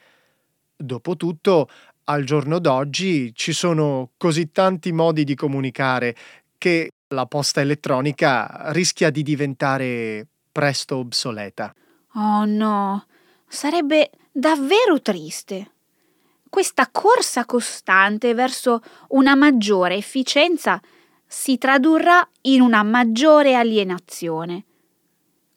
Dopotutto, 0.76 1.68
al 2.04 2.24
giorno 2.24 2.58
d'oggi 2.58 3.32
ci 3.36 3.52
sono 3.52 4.10
così 4.16 4.50
tanti 4.50 4.90
modi 4.90 5.22
di 5.22 5.36
comunicare 5.36 6.16
che 6.58 6.90
la 7.12 7.26
posta 7.26 7.60
elettronica 7.60 8.70
rischia 8.72 9.10
di 9.10 9.22
diventare 9.22 10.26
presto 10.50 10.96
obsoleta. 10.96 11.74
Oh 12.14 12.44
no, 12.44 13.06
sarebbe 13.46 14.10
davvero 14.30 15.00
triste. 15.00 15.70
Questa 16.48 16.88
corsa 16.90 17.46
costante 17.46 18.34
verso 18.34 18.82
una 19.08 19.34
maggiore 19.34 19.94
efficienza 19.94 20.80
si 21.26 21.56
tradurrà 21.56 22.28
in 22.42 22.60
una 22.60 22.82
maggiore 22.82 23.54
alienazione. 23.54 24.64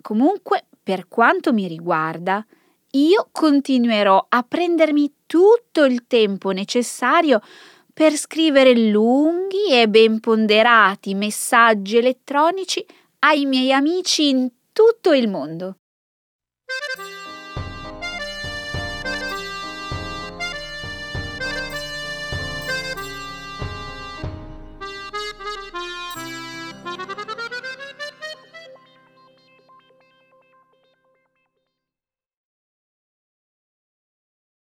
Comunque, 0.02 0.68
per 0.82 1.08
quanto 1.10 1.52
mi 1.52 1.68
riguarda, 1.68 2.46
io 2.92 3.28
continuerò 3.30 4.26
a 4.30 4.44
prendermi 4.44 5.14
tutto 5.26 5.84
il 5.84 6.06
tempo 6.08 6.52
necessario 6.52 7.42
per 7.96 8.18
scrivere 8.18 8.78
lunghi 8.78 9.72
e 9.72 9.88
ben 9.88 10.20
ponderati 10.20 11.14
messaggi 11.14 11.96
elettronici 11.96 12.86
ai 13.20 13.46
miei 13.46 13.72
amici 13.72 14.28
in 14.28 14.52
tutto 14.74 15.14
il 15.14 15.30
mondo. 15.30 15.78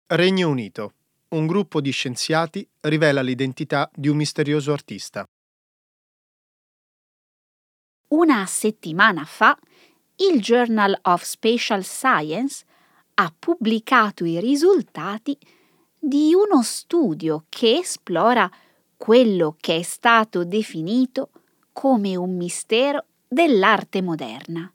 Regno 0.06 0.48
Unito. 0.48 0.92
Un 1.34 1.48
gruppo 1.48 1.80
di 1.80 1.90
scienziati 1.90 2.64
rivela 2.82 3.20
l'identità 3.20 3.90
di 3.92 4.06
un 4.06 4.16
misterioso 4.16 4.72
artista. 4.72 5.24
Una 8.10 8.46
settimana 8.46 9.24
fa 9.24 9.58
il 10.16 10.40
Journal 10.40 10.96
of 11.02 11.24
Spatial 11.24 11.82
Science 11.82 12.64
ha 13.14 13.34
pubblicato 13.36 14.24
i 14.24 14.38
risultati 14.38 15.36
di 15.98 16.32
uno 16.34 16.62
studio 16.62 17.46
che 17.48 17.78
esplora 17.78 18.48
quello 18.96 19.56
che 19.58 19.78
è 19.78 19.82
stato 19.82 20.44
definito 20.44 21.30
come 21.72 22.14
un 22.14 22.36
mistero 22.36 23.06
dell'arte 23.26 24.02
moderna, 24.02 24.72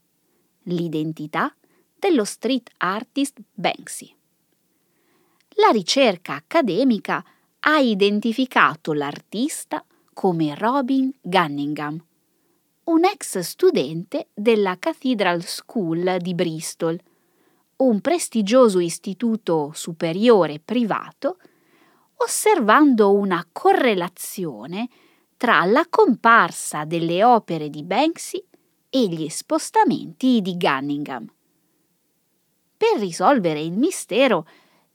l'identità 0.64 1.56
dello 1.96 2.26
street 2.26 2.70
artist 2.80 3.40
Banksy 3.54 4.18
la 5.60 5.72
ricerca 5.72 6.36
accademica 6.36 7.24
ha 7.62 7.80
identificato 7.80 8.94
l'artista 8.94 9.84
come 10.14 10.56
Robin 10.56 11.12
Gunningham, 11.22 12.02
un 12.86 13.04
ex 13.04 13.40
studente 13.40 14.30
della 14.34 14.78
Cathedral 14.80 15.44
School 15.44 16.18
di 16.20 16.34
Bristol, 16.34 16.98
un 17.78 18.00
prestigioso 18.00 18.80
istituto 18.80 19.72
superiore 19.74 20.60
privato, 20.64 21.38
osservando 22.16 23.14
una 23.14 23.46
correlazione 23.52 24.88
tra 25.36 25.66
la 25.66 25.86
comparsa 25.90 26.86
delle 26.86 27.24
opere 27.24 27.70
di 27.70 27.84
Banksy 27.84 28.44
e 28.90 29.08
gli 29.08 29.28
spostamenti 29.28 30.42
di 30.42 30.56
Gunningham. 30.56 31.30
Per 32.78 32.98
risolvere 32.98 33.62
il 33.62 33.74
mistero, 33.74 34.46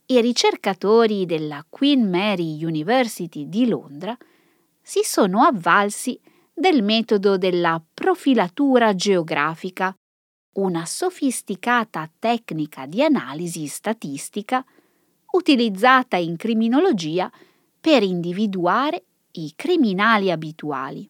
i 0.06 0.20
ricercatori 0.20 1.24
della 1.24 1.64
Queen 1.68 2.08
Mary 2.08 2.62
University 2.62 3.48
di 3.48 3.66
Londra 3.66 4.16
si 4.82 5.00
sono 5.02 5.42
avvalsi 5.42 6.20
del 6.52 6.82
metodo 6.82 7.38
della 7.38 7.82
profilatura 7.92 8.94
geografica, 8.94 9.94
una 10.56 10.84
sofisticata 10.84 12.10
tecnica 12.18 12.86
di 12.86 13.02
analisi 13.02 13.66
statistica 13.66 14.64
utilizzata 15.32 16.16
in 16.16 16.36
criminologia 16.36 17.32
per 17.80 18.02
individuare 18.02 19.04
i 19.32 19.52
criminali 19.56 20.30
abituali. 20.30 21.08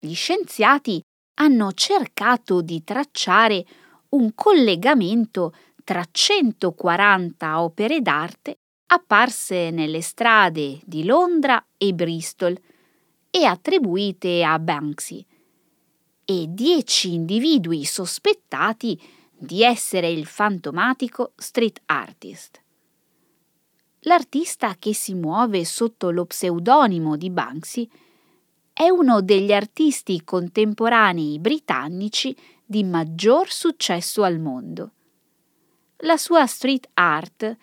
Gli 0.00 0.14
scienziati 0.14 1.02
hanno 1.34 1.72
cercato 1.72 2.60
di 2.62 2.82
tracciare 2.82 3.64
un 4.10 4.34
collegamento 4.34 5.54
tra 5.84 6.02
140 6.10 7.62
opere 7.62 8.00
d'arte 8.00 8.56
apparse 8.86 9.70
nelle 9.70 10.00
strade 10.00 10.80
di 10.84 11.04
Londra 11.04 11.64
e 11.76 11.92
Bristol 11.92 12.58
e 13.30 13.44
attribuite 13.44 14.42
a 14.42 14.58
Banksy, 14.58 15.24
e 16.24 16.46
dieci 16.48 17.12
individui 17.12 17.84
sospettati 17.84 19.00
di 19.36 19.62
essere 19.62 20.08
il 20.08 20.24
fantomatico 20.26 21.32
street 21.36 21.82
artist. 21.86 22.62
L'artista 24.06 24.76
che 24.78 24.94
si 24.94 25.14
muove 25.14 25.64
sotto 25.64 26.10
lo 26.10 26.24
pseudonimo 26.24 27.16
di 27.16 27.30
Banksy 27.30 27.88
è 28.72 28.88
uno 28.88 29.20
degli 29.20 29.52
artisti 29.52 30.22
contemporanei 30.24 31.38
britannici 31.38 32.36
di 32.64 32.84
maggior 32.84 33.50
successo 33.50 34.22
al 34.22 34.38
mondo. 34.38 34.92
La 36.04 36.18
sua 36.18 36.44
street 36.44 36.90
art, 36.92 37.56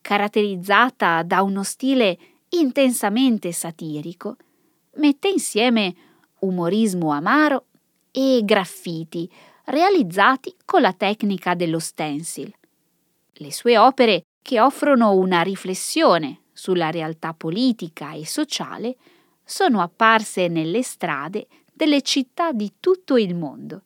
caratterizzata 0.00 1.22
da 1.22 1.42
uno 1.42 1.62
stile 1.62 2.18
intensamente 2.48 3.52
satirico, 3.52 4.36
mette 4.96 5.28
insieme 5.28 5.94
umorismo 6.40 7.12
amaro 7.12 7.66
e 8.10 8.40
graffiti 8.42 9.30
realizzati 9.66 10.56
con 10.64 10.80
la 10.80 10.92
tecnica 10.92 11.54
dello 11.54 11.78
stencil. 11.78 12.52
Le 13.32 13.52
sue 13.52 13.78
opere, 13.78 14.24
che 14.42 14.60
offrono 14.60 15.12
una 15.12 15.42
riflessione 15.42 16.46
sulla 16.52 16.90
realtà 16.90 17.32
politica 17.32 18.12
e 18.12 18.26
sociale, 18.26 18.96
sono 19.44 19.80
apparse 19.80 20.48
nelle 20.48 20.82
strade 20.82 21.46
delle 21.72 22.02
città 22.02 22.50
di 22.50 22.72
tutto 22.80 23.16
il 23.16 23.36
mondo. 23.36 23.82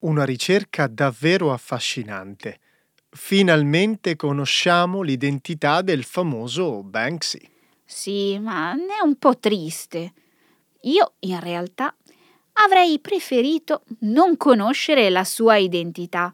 Una 0.00 0.24
ricerca 0.24 0.86
davvero 0.86 1.52
affascinante. 1.52 2.60
Finalmente 3.10 4.14
conosciamo 4.14 5.02
l'identità 5.02 5.82
del 5.82 6.04
famoso 6.04 6.84
Banksy. 6.84 7.50
Sì, 7.84 8.38
ma 8.38 8.74
è 8.74 9.02
un 9.02 9.16
po' 9.16 9.38
triste. 9.38 10.12
Io, 10.82 11.14
in 11.20 11.40
realtà, 11.40 11.92
avrei 12.64 13.00
preferito 13.00 13.82
non 14.00 14.36
conoscere 14.36 15.10
la 15.10 15.24
sua 15.24 15.56
identità. 15.56 16.32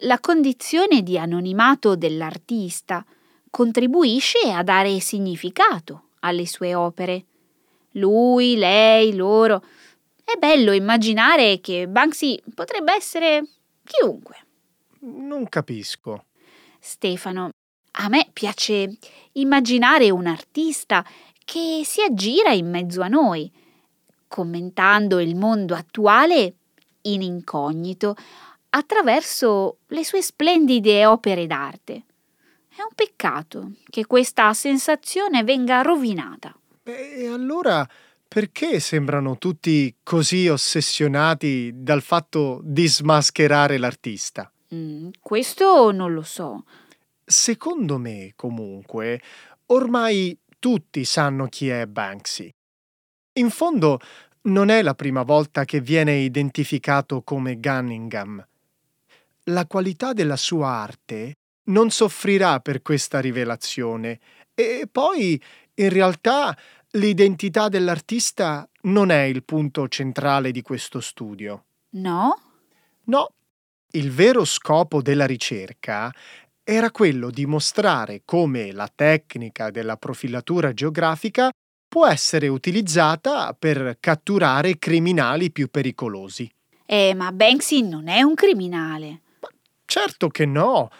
La 0.00 0.18
condizione 0.18 1.02
di 1.02 1.16
anonimato 1.16 1.94
dell'artista 1.94 3.04
contribuisce 3.50 4.50
a 4.50 4.64
dare 4.64 4.98
significato 4.98 6.08
alle 6.20 6.46
sue 6.46 6.74
opere. 6.74 7.24
Lui, 7.92 8.56
lei, 8.56 9.14
loro. 9.14 9.62
È 10.32 10.38
bello 10.38 10.72
immaginare 10.72 11.60
che 11.60 11.86
Banksy 11.86 12.42
potrebbe 12.54 12.94
essere 12.94 13.44
chiunque. 13.84 14.36
Non 15.00 15.46
capisco. 15.50 16.24
Stefano, 16.80 17.50
a 17.90 18.08
me 18.08 18.30
piace 18.32 18.96
immaginare 19.32 20.08
un 20.08 20.26
artista 20.26 21.04
che 21.44 21.82
si 21.84 22.00
aggira 22.00 22.50
in 22.50 22.70
mezzo 22.70 23.02
a 23.02 23.08
noi, 23.08 23.52
commentando 24.26 25.20
il 25.20 25.36
mondo 25.36 25.74
attuale 25.74 26.54
in 27.02 27.20
incognito 27.20 28.16
attraverso 28.70 29.80
le 29.88 30.02
sue 30.02 30.22
splendide 30.22 31.04
opere 31.04 31.46
d'arte. 31.46 31.92
È 32.74 32.80
un 32.80 32.94
peccato 32.94 33.72
che 33.84 34.06
questa 34.06 34.54
sensazione 34.54 35.44
venga 35.44 35.82
rovinata. 35.82 36.56
E 36.84 37.26
allora 37.26 37.86
perché 38.32 38.80
sembrano 38.80 39.36
tutti 39.36 39.94
così 40.02 40.48
ossessionati 40.48 41.70
dal 41.74 42.00
fatto 42.00 42.62
di 42.64 42.86
smascherare 42.86 43.76
l'artista? 43.76 44.50
Mm, 44.74 45.10
questo 45.20 45.92
non 45.92 46.14
lo 46.14 46.22
so. 46.22 46.64
Secondo 47.22 47.98
me, 47.98 48.32
comunque, 48.34 49.20
ormai 49.66 50.34
tutti 50.58 51.04
sanno 51.04 51.46
chi 51.48 51.68
è 51.68 51.84
Banksy. 51.86 52.50
In 53.34 53.50
fondo, 53.50 54.00
non 54.44 54.70
è 54.70 54.80
la 54.80 54.94
prima 54.94 55.24
volta 55.24 55.66
che 55.66 55.82
viene 55.82 56.14
identificato 56.16 57.20
come 57.20 57.60
Gunningham. 57.60 58.42
La 59.44 59.66
qualità 59.66 60.14
della 60.14 60.36
sua 60.36 60.68
arte 60.68 61.34
non 61.64 61.90
soffrirà 61.90 62.60
per 62.60 62.80
questa 62.80 63.20
rivelazione. 63.20 64.18
E 64.54 64.88
poi, 64.90 65.38
in 65.74 65.88
realtà, 65.90 66.56
l'identità 66.92 67.68
dell'artista 67.68 68.68
non 68.82 69.10
è 69.10 69.22
il 69.22 69.44
punto 69.44 69.88
centrale 69.88 70.50
di 70.50 70.62
questo 70.62 71.00
studio. 71.00 71.64
No? 71.90 72.40
No. 73.04 73.32
Il 73.92 74.10
vero 74.10 74.44
scopo 74.44 75.02
della 75.02 75.26
ricerca 75.26 76.12
era 76.64 76.90
quello 76.90 77.30
di 77.30 77.44
mostrare 77.46 78.22
come 78.24 78.72
la 78.72 78.90
tecnica 78.92 79.70
della 79.70 79.96
profilatura 79.96 80.72
geografica 80.72 81.50
può 81.88 82.06
essere 82.06 82.48
utilizzata 82.48 83.52
per 83.52 83.98
catturare 84.00 84.78
criminali 84.78 85.50
più 85.50 85.68
pericolosi. 85.68 86.50
Eh, 86.86 87.14
ma 87.14 87.32
Banksy 87.32 87.82
non 87.82 88.08
è 88.08 88.22
un 88.22 88.34
criminale. 88.34 89.20
Ma 89.40 89.48
certo 89.84 90.28
che 90.28 90.46
no. 90.46 90.90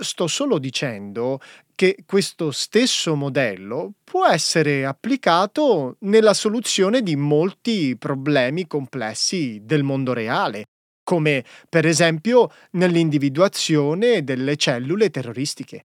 Sto 0.00 0.26
solo 0.26 0.58
dicendo 0.58 1.40
che 1.78 1.98
questo 2.04 2.50
stesso 2.50 3.14
modello 3.14 3.92
può 4.02 4.26
essere 4.26 4.84
applicato 4.84 5.94
nella 6.00 6.34
soluzione 6.34 7.02
di 7.02 7.14
molti 7.14 7.94
problemi 7.96 8.66
complessi 8.66 9.60
del 9.62 9.84
mondo 9.84 10.12
reale, 10.12 10.64
come 11.04 11.44
per 11.68 11.86
esempio 11.86 12.50
nell'individuazione 12.72 14.24
delle 14.24 14.56
cellule 14.56 15.10
terroristiche. 15.10 15.84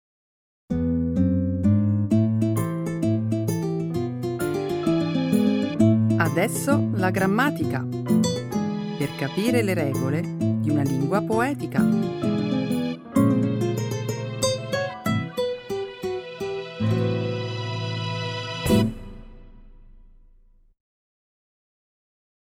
Adesso 6.17 6.89
la 6.95 7.11
grammatica, 7.11 7.87
per 8.97 9.15
capire 9.15 9.61
le 9.61 9.75
regole 9.75 10.21
di 10.23 10.71
una 10.71 10.81
lingua 10.81 11.21
poetica. 11.21 12.22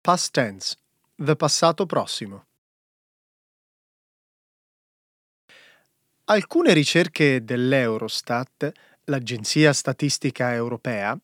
Past 0.06 0.34
tense, 0.34 0.76
the 1.16 1.34
passato 1.38 1.86
prossimo. 1.86 2.44
Alcune 6.26 6.74
ricerche 6.74 7.46
dell'Eurostat, 7.46 8.70
l'agenzia 9.06 9.72
statistica 9.72 10.54
europea, 10.54 11.18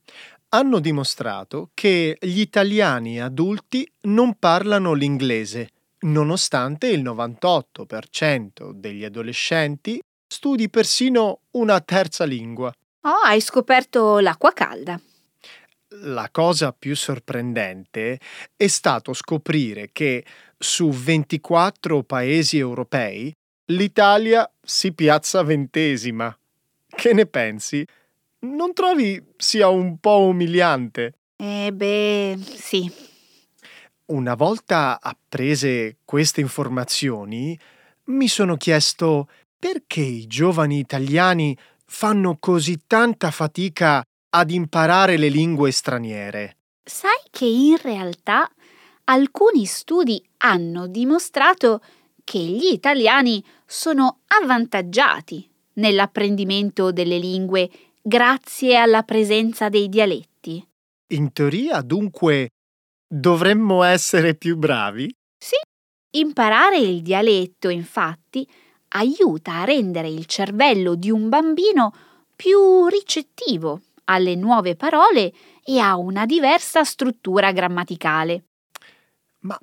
hanno 0.55 0.79
dimostrato 0.79 1.71
che 1.73 2.17
gli 2.21 2.39
italiani 2.39 3.19
adulti 3.19 3.85
non 4.03 4.35
parlano 4.35 4.93
l'inglese, 4.93 5.71
nonostante 6.05 6.87
il 6.87 7.03
98% 7.03 8.71
degli 8.71 9.03
adolescenti 9.03 9.99
studi 10.25 10.69
persino 10.69 11.41
una 11.51 11.81
terza 11.81 12.23
lingua. 12.23 12.71
Oh, 13.01 13.25
hai 13.25 13.41
scoperto 13.41 14.19
l'acqua 14.19 14.53
calda 14.53 14.97
la 16.01 16.29
cosa 16.31 16.71
più 16.71 16.95
sorprendente 16.95 18.19
è 18.55 18.67
stato 18.67 19.13
scoprire 19.13 19.89
che 19.91 20.23
su 20.57 20.89
24 20.89 22.03
paesi 22.03 22.57
europei 22.57 23.33
l'Italia 23.65 24.49
si 24.61 24.93
piazza 24.93 25.41
ventesima. 25.43 26.35
Che 26.87 27.13
ne 27.13 27.25
pensi? 27.25 27.85
Non 28.39 28.73
trovi 28.73 29.21
sia 29.37 29.69
un 29.69 29.97
po' 29.99 30.19
umiliante? 30.21 31.13
Eh 31.35 31.71
beh, 31.73 32.37
sì. 32.37 32.91
Una 34.05 34.33
volta 34.33 34.99
apprese 35.01 35.97
queste 36.03 36.41
informazioni, 36.41 37.57
mi 38.05 38.27
sono 38.27 38.57
chiesto 38.57 39.29
perché 39.57 40.01
i 40.01 40.25
giovani 40.25 40.79
italiani 40.79 41.55
fanno 41.85 42.37
così 42.39 42.81
tanta 42.87 43.29
fatica 43.29 44.03
ad 44.29 44.51
imparare 44.51 45.17
le 45.17 45.29
lingue 45.29 45.71
straniere. 45.71 46.57
Sai 46.83 47.21
che 47.29 47.45
in 47.45 47.77
realtà 47.81 48.49
alcuni 49.05 49.65
studi 49.65 50.23
hanno 50.37 50.87
dimostrato 50.87 51.81
che 52.23 52.39
gli 52.39 52.71
italiani 52.71 53.43
sono 53.65 54.19
avvantaggiati 54.27 55.49
nell'apprendimento 55.73 56.91
delle 56.91 57.17
lingue 57.17 57.69
grazie 58.01 58.75
alla 58.75 59.03
presenza 59.03 59.69
dei 59.69 59.89
dialetti. 59.89 60.65
In 61.11 61.31
teoria, 61.33 61.81
dunque, 61.81 62.49
dovremmo 63.07 63.83
essere 63.83 64.35
più 64.35 64.57
bravi? 64.57 65.11
Sì, 65.37 65.55
imparare 66.17 66.77
il 66.77 67.01
dialetto, 67.01 67.69
infatti, 67.69 68.47
aiuta 68.89 69.61
a 69.61 69.63
rendere 69.63 70.07
il 70.07 70.25
cervello 70.25 70.95
di 70.95 71.09
un 71.09 71.29
bambino 71.29 71.93
più 72.35 72.87
ricettivo 72.87 73.81
alle 74.09 74.35
nuove 74.35 74.75
parole 74.75 75.31
e 75.63 75.79
a 75.79 75.95
una 75.95 76.25
diversa 76.25 76.83
struttura 76.83 77.51
grammaticale. 77.51 78.43
Ma 79.41 79.57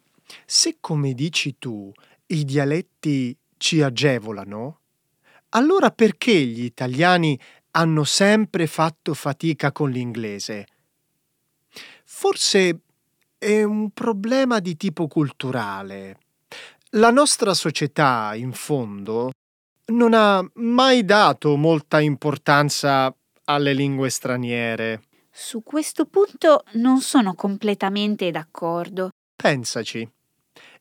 se, 0.44 0.78
come 0.80 1.12
dici 1.12 1.56
tu, 1.58 1.92
i 2.26 2.44
dialetti 2.44 3.36
ci 3.56 3.82
agevolano, 3.82 4.80
allora 5.50 5.90
perché 5.90 6.32
gli 6.32 6.64
italiani 6.64 7.38
hanno 7.72 8.04
sempre 8.04 8.66
fatto 8.66 9.14
fatica 9.14 9.72
con 9.72 9.90
l'inglese. 9.90 10.66
Forse 12.04 12.80
è 13.36 13.62
un 13.62 13.90
problema 13.90 14.60
di 14.60 14.76
tipo 14.76 15.08
culturale. 15.08 16.18
La 16.90 17.10
nostra 17.10 17.52
società, 17.52 18.32
in 18.34 18.52
fondo, 18.52 19.32
non 19.86 20.14
ha 20.14 20.44
mai 20.54 21.04
dato 21.04 21.56
molta 21.56 22.00
importanza 22.00 23.14
alle 23.46 23.72
lingue 23.72 24.10
straniere. 24.10 25.02
Su 25.30 25.62
questo 25.62 26.06
punto 26.06 26.64
non 26.74 27.00
sono 27.00 27.34
completamente 27.34 28.30
d'accordo. 28.30 29.10
Pensaci. 29.34 30.08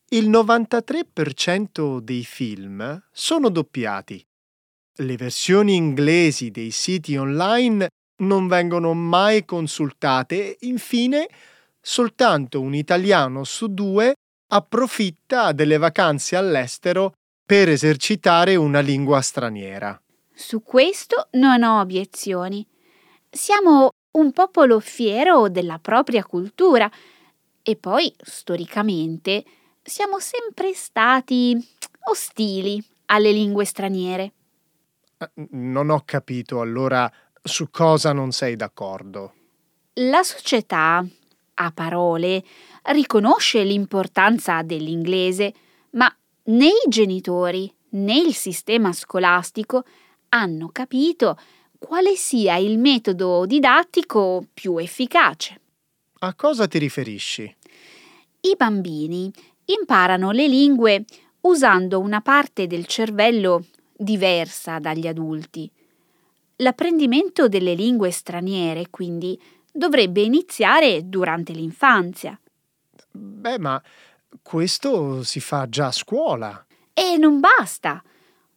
Il 0.10 0.30
93% 0.30 1.99
dei 1.99 2.23
film 2.23 3.04
sono 3.12 3.49
doppiati. 3.49 4.23
Le 4.97 5.15
versioni 5.17 5.75
inglesi 5.75 6.51
dei 6.51 6.71
siti 6.71 7.17
online 7.17 7.88
non 8.17 8.47
vengono 8.47 8.93
mai 8.93 9.43
consultate 9.43 10.56
e 10.56 10.67
infine 10.67 11.28
soltanto 11.82 12.62
un 12.62 12.73
italiano 12.73 13.43
su 13.43 13.73
due 13.73 14.13
approfitta 14.47 15.51
delle 15.51 15.78
vacanze 15.78 16.36
all'estero 16.36 17.13
per 17.45 17.67
esercitare 17.67 18.56
una 18.56 18.80
lingua 18.80 19.21
straniera. 19.21 19.99
Su 20.38 20.62
questo 20.62 21.30
non 21.32 21.63
ho 21.63 21.80
obiezioni. 21.80 22.67
Siamo 23.30 23.91
un 24.12 24.34
popolo 24.34 24.82
fiero 24.82 25.48
della 25.48 25.80
propria 25.80 26.26
cultura 26.26 26.91
e 27.63 27.76
poi, 27.78 28.13
storicamente, 28.21 29.45
siamo 29.82 30.19
sempre 30.19 30.74
stati 30.74 31.58
ostili 32.10 32.84
alle 33.06 33.32
lingue 33.32 33.63
straniere. 33.63 34.34
Eh, 35.17 35.48
non 35.52 35.89
ho 35.89 36.02
capito 36.04 36.60
allora 36.60 37.10
su 37.41 37.69
cosa 37.69 38.12
non 38.12 38.32
sei 38.32 38.58
d'accordo. 38.58 39.34
La 39.93 40.24
società, 40.24 41.06
a 41.54 41.71
parole, 41.71 42.43
riconosce 42.91 43.63
l'importanza 43.63 44.62
dell'inglese, 44.63 45.54
ma 45.91 46.13
né 46.48 46.67
i 46.67 46.89
genitori 46.89 47.74
né 47.91 48.17
il 48.17 48.34
sistema 48.34 48.91
scolastico 48.91 49.86
hanno 50.36 50.69
capito 50.69 51.39
quale 51.80 52.15
sia 52.15 52.58
il 52.58 52.78
metodo 52.78 53.45
didattico 53.45 54.45
più 54.54 54.78
efficace. 54.78 55.62
A 56.19 56.34
cosa 56.34 56.67
ti 56.67 56.78
riferisci? 56.78 57.56
I 58.41 58.56
bambini 58.58 59.32
imparano 59.65 60.32
le 60.32 60.48
lingue 60.48 61.06
usando 61.41 62.00
una 62.00 62.21
parte 62.21 62.67
del 62.67 62.86
cervello 62.86 63.65
diversa 63.95 64.80
dagli 64.80 65.08
adulti. 65.08 65.71
L'apprendimento 66.58 67.48
delle 67.48 67.74
lingue 67.74 68.12
straniere, 68.12 68.89
quindi, 68.89 69.39
dovrebbe 69.71 70.21
iniziare 70.21 71.08
durante 71.08 71.54
l'infanzia. 71.54 72.39
Beh, 73.12 73.60
ma 73.60 73.82
questo 74.41 75.24
si 75.24 75.39
fa 75.39 75.67
già 75.69 75.88
a 75.88 75.91
scuola. 75.91 76.65
E 76.93 77.17
non 77.17 77.39
basta. 77.39 78.02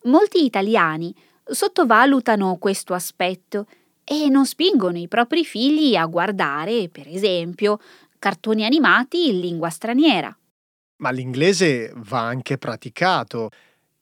Molti 0.05 0.45
italiani 0.45 1.15
sottovalutano 1.51 2.57
questo 2.57 2.95
aspetto 2.95 3.67
e 4.05 4.29
non 4.29 4.47
spingono 4.47 4.99
i 4.99 5.09
propri 5.09 5.45
figli 5.45 5.95
a 5.95 6.07
guardare, 6.07 6.89
per 6.89 7.07
esempio, 7.09 7.79
cartoni 8.19 8.65
animati 8.65 9.29
in 9.29 9.41
lingua 9.41 9.69
straniera. 9.71 10.37
Ma 10.97 11.11
l'inglese 11.11 11.93
va 11.97 12.21
anche 12.21 12.59
praticato. 12.59 13.51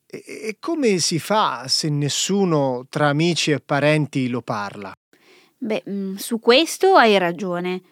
E 0.06 0.56
come 0.61 0.98
si 0.98 1.18
fa 1.18 1.66
se 1.68 1.88
nessuno 1.88 2.87
tra 2.88 3.09
amici 3.09 3.50
e 3.50 3.61
parenti 3.61 4.28
lo 4.28 4.40
parla? 4.40 4.94
Beh, 5.59 5.82
mm, 5.88 6.14
su 6.14 6.38
questo 6.38 6.94
hai 6.94 7.18
ragione. 7.18 7.82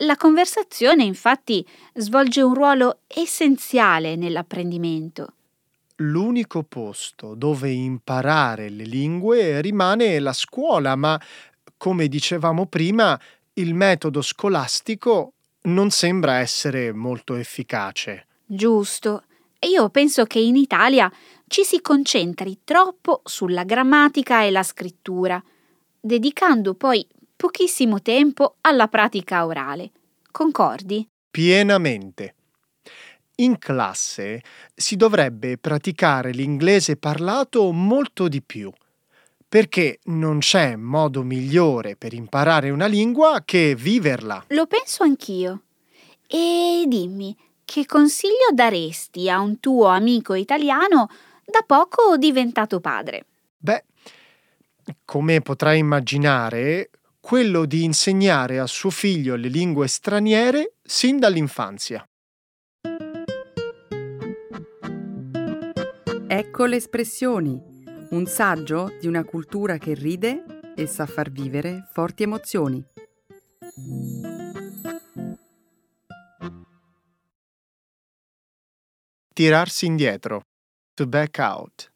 La 0.00 0.16
conversazione 0.16 1.04
infatti 1.04 1.66
svolge 1.94 2.42
un 2.42 2.52
ruolo 2.52 3.00
essenziale 3.06 4.16
nell'apprendimento. 4.16 5.35
L'unico 6.00 6.62
posto 6.62 7.34
dove 7.34 7.70
imparare 7.70 8.68
le 8.68 8.84
lingue 8.84 9.60
rimane 9.62 10.18
la 10.18 10.34
scuola, 10.34 10.94
ma 10.94 11.18
come 11.78 12.08
dicevamo 12.08 12.66
prima, 12.66 13.18
il 13.54 13.74
metodo 13.74 14.20
scolastico 14.20 15.32
non 15.62 15.90
sembra 15.90 16.38
essere 16.38 16.92
molto 16.92 17.34
efficace. 17.34 18.26
Giusto. 18.44 19.22
Io 19.60 19.88
penso 19.88 20.24
che 20.24 20.38
in 20.38 20.54
Italia 20.54 21.10
ci 21.48 21.64
si 21.64 21.80
concentri 21.80 22.60
troppo 22.62 23.22
sulla 23.24 23.64
grammatica 23.64 24.42
e 24.42 24.50
la 24.50 24.62
scrittura, 24.62 25.42
dedicando 25.98 26.74
poi 26.74 27.06
pochissimo 27.34 28.02
tempo 28.02 28.56
alla 28.60 28.86
pratica 28.88 29.46
orale. 29.46 29.90
Concordi? 30.30 31.08
Pienamente. 31.30 32.34
In 33.38 33.58
classe 33.58 34.40
si 34.74 34.96
dovrebbe 34.96 35.58
praticare 35.58 36.30
l'inglese 36.30 36.96
parlato 36.96 37.70
molto 37.70 38.28
di 38.28 38.40
più, 38.40 38.72
perché 39.46 39.98
non 40.04 40.38
c'è 40.38 40.74
modo 40.76 41.22
migliore 41.22 41.96
per 41.96 42.14
imparare 42.14 42.70
una 42.70 42.86
lingua 42.86 43.42
che 43.44 43.74
viverla. 43.74 44.44
Lo 44.48 44.66
penso 44.66 45.02
anch'io. 45.02 45.64
E 46.26 46.84
dimmi, 46.86 47.36
che 47.66 47.84
consiglio 47.84 48.52
daresti 48.54 49.28
a 49.28 49.40
un 49.40 49.60
tuo 49.60 49.86
amico 49.86 50.32
italiano 50.32 51.10
da 51.44 51.62
poco 51.66 52.16
diventato 52.16 52.80
padre? 52.80 53.26
Beh, 53.58 53.84
come 55.04 55.42
potrai 55.42 55.78
immaginare, 55.78 56.88
quello 57.20 57.66
di 57.66 57.84
insegnare 57.84 58.58
a 58.58 58.66
suo 58.66 58.88
figlio 58.88 59.36
le 59.36 59.48
lingue 59.48 59.88
straniere 59.88 60.76
sin 60.82 61.18
dall'infanzia. 61.18 62.08
Ecco 66.28 66.64
le 66.64 66.74
espressioni, 66.74 67.56
un 68.10 68.26
saggio 68.26 68.92
di 69.00 69.06
una 69.06 69.22
cultura 69.22 69.78
che 69.78 69.94
ride 69.94 70.72
e 70.74 70.86
sa 70.88 71.06
far 71.06 71.30
vivere 71.30 71.88
forti 71.92 72.24
emozioni. 72.24 72.84
Tirarsi 79.32 79.86
indietro. 79.86 80.40
To 80.94 81.06
back 81.06 81.38
out. 81.38 81.92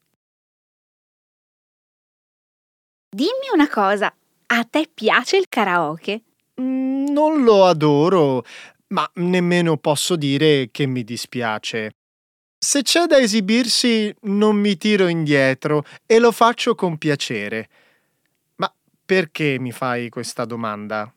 Dimmi 3.09 3.51
una 3.53 3.69
cosa, 3.69 4.15
a 4.47 4.65
te 4.65 4.89
piace 4.95 5.39
il 5.39 5.47
karaoke? 5.49 6.23
Mm, 6.61 7.09
non 7.09 7.43
lo 7.43 7.65
adoro, 7.65 8.45
ma 8.89 9.11
nemmeno 9.15 9.77
posso 9.77 10.15
dire 10.15 10.69
che 10.71 10.87
mi 10.87 11.03
dispiace. 11.03 11.95
Se 12.63 12.83
c'è 12.83 13.07
da 13.07 13.19
esibirsi, 13.19 14.15
non 14.25 14.57
mi 14.57 14.77
tiro 14.77 15.09
indietro 15.09 15.83
e 16.05 16.19
lo 16.19 16.31
faccio 16.31 16.75
con 16.75 16.99
piacere. 16.99 17.71
Ma 18.57 18.71
perché 19.03 19.59
mi 19.59 19.73
fai 19.73 20.11
questa 20.11 20.45
domanda? 20.45 21.11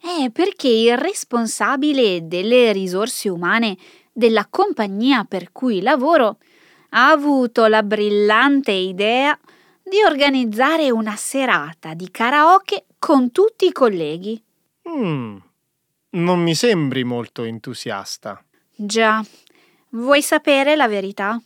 Eh, 0.00 0.30
perché 0.30 0.68
il 0.68 0.96
responsabile 0.96 2.28
delle 2.28 2.70
risorse 2.70 3.28
umane 3.28 3.76
della 4.12 4.46
compagnia 4.48 5.24
per 5.24 5.50
cui 5.50 5.80
lavoro 5.80 6.38
ha 6.90 7.10
avuto 7.10 7.66
la 7.66 7.82
brillante 7.82 8.70
idea 8.70 9.36
di 9.82 10.00
organizzare 10.06 10.92
una 10.92 11.16
serata 11.16 11.94
di 11.94 12.08
karaoke 12.08 12.84
con 13.00 13.32
tutti 13.32 13.66
i 13.66 13.72
colleghi. 13.72 14.40
Mm, 14.88 15.38
non 16.10 16.40
mi 16.40 16.54
sembri 16.54 17.02
molto 17.02 17.42
entusiasta. 17.42 18.40
Già, 18.76 19.24
Vuoi 19.94 20.22
sapere 20.22 20.74
la 20.74 20.88
verità? 20.88 21.40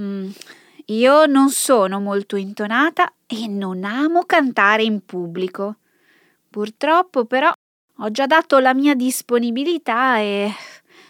Mm, 0.00 0.30
io 0.86 1.26
non 1.26 1.50
sono 1.50 2.00
molto 2.00 2.34
intonata 2.34 3.12
e 3.24 3.46
non 3.46 3.84
amo 3.84 4.24
cantare 4.24 4.82
in 4.82 5.04
pubblico. 5.04 5.76
Purtroppo 6.50 7.24
però 7.24 7.52
ho 7.98 8.10
già 8.10 8.26
dato 8.26 8.58
la 8.58 8.74
mia 8.74 8.96
disponibilità 8.96 10.18
e 10.18 10.50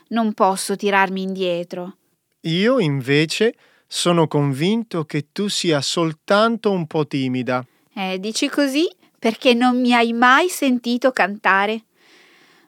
non 0.09 0.35
posso 0.35 0.77
tirarmi 0.77 1.23
indietro. 1.23 1.97
Io 2.43 2.79
invece 2.81 3.55
sono 3.87 4.29
convinto 4.29 5.07
che 5.07 5.29
tu 5.33 5.49
sia 5.49 5.81
soltanto 5.81 6.71
un 6.71 6.87
po' 6.87 7.07
timida. 7.07 7.65
Eh, 7.95 8.21
dici 8.21 8.51
così 8.51 8.87
perché 9.19 9.55
non 9.55 9.81
mi 9.81 9.95
hai 9.95 10.13
mai 10.13 10.51
sentito 10.51 11.13
cantare. 11.13 11.85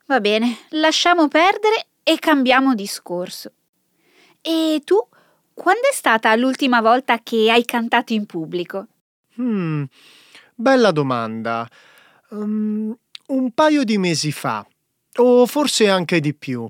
Va 0.06 0.20
bene, 0.20 0.56
lasciamo 0.70 1.28
perdere 1.28 1.88
e 2.02 2.18
cambiamo 2.18 2.74
discorso. 2.74 3.52
E 4.46 4.82
tu, 4.84 4.98
quando 5.54 5.88
è 5.90 5.94
stata 5.94 6.36
l'ultima 6.36 6.82
volta 6.82 7.18
che 7.22 7.50
hai 7.50 7.64
cantato 7.64 8.12
in 8.12 8.26
pubblico? 8.26 8.86
Hmm, 9.40 9.84
bella 10.54 10.90
domanda. 10.90 11.66
Um, 12.28 12.94
un 13.28 13.50
paio 13.52 13.84
di 13.84 13.96
mesi 13.96 14.32
fa, 14.32 14.66
o 15.16 15.46
forse 15.46 15.88
anche 15.88 16.20
di 16.20 16.34
più. 16.34 16.66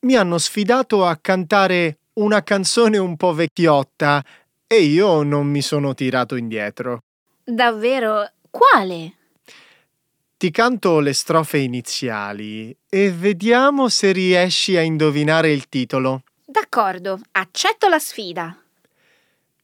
Mi 0.00 0.14
hanno 0.16 0.38
sfidato 0.38 1.04
a 1.04 1.18
cantare 1.20 1.98
una 2.14 2.42
canzone 2.42 2.96
un 2.96 3.14
po' 3.18 3.34
vecchiotta 3.34 4.24
e 4.66 4.80
io 4.80 5.22
non 5.22 5.46
mi 5.48 5.60
sono 5.60 5.92
tirato 5.92 6.34
indietro. 6.34 7.02
Davvero? 7.44 8.26
Quale? 8.48 9.16
Ti 10.38 10.50
canto 10.50 11.00
le 11.00 11.12
strofe 11.12 11.58
iniziali 11.58 12.74
e 12.88 13.12
vediamo 13.12 13.90
se 13.90 14.12
riesci 14.12 14.78
a 14.78 14.80
indovinare 14.80 15.52
il 15.52 15.68
titolo. 15.68 16.22
D'accordo, 16.52 17.18
accetto 17.30 17.88
la 17.88 17.98
sfida. 17.98 18.54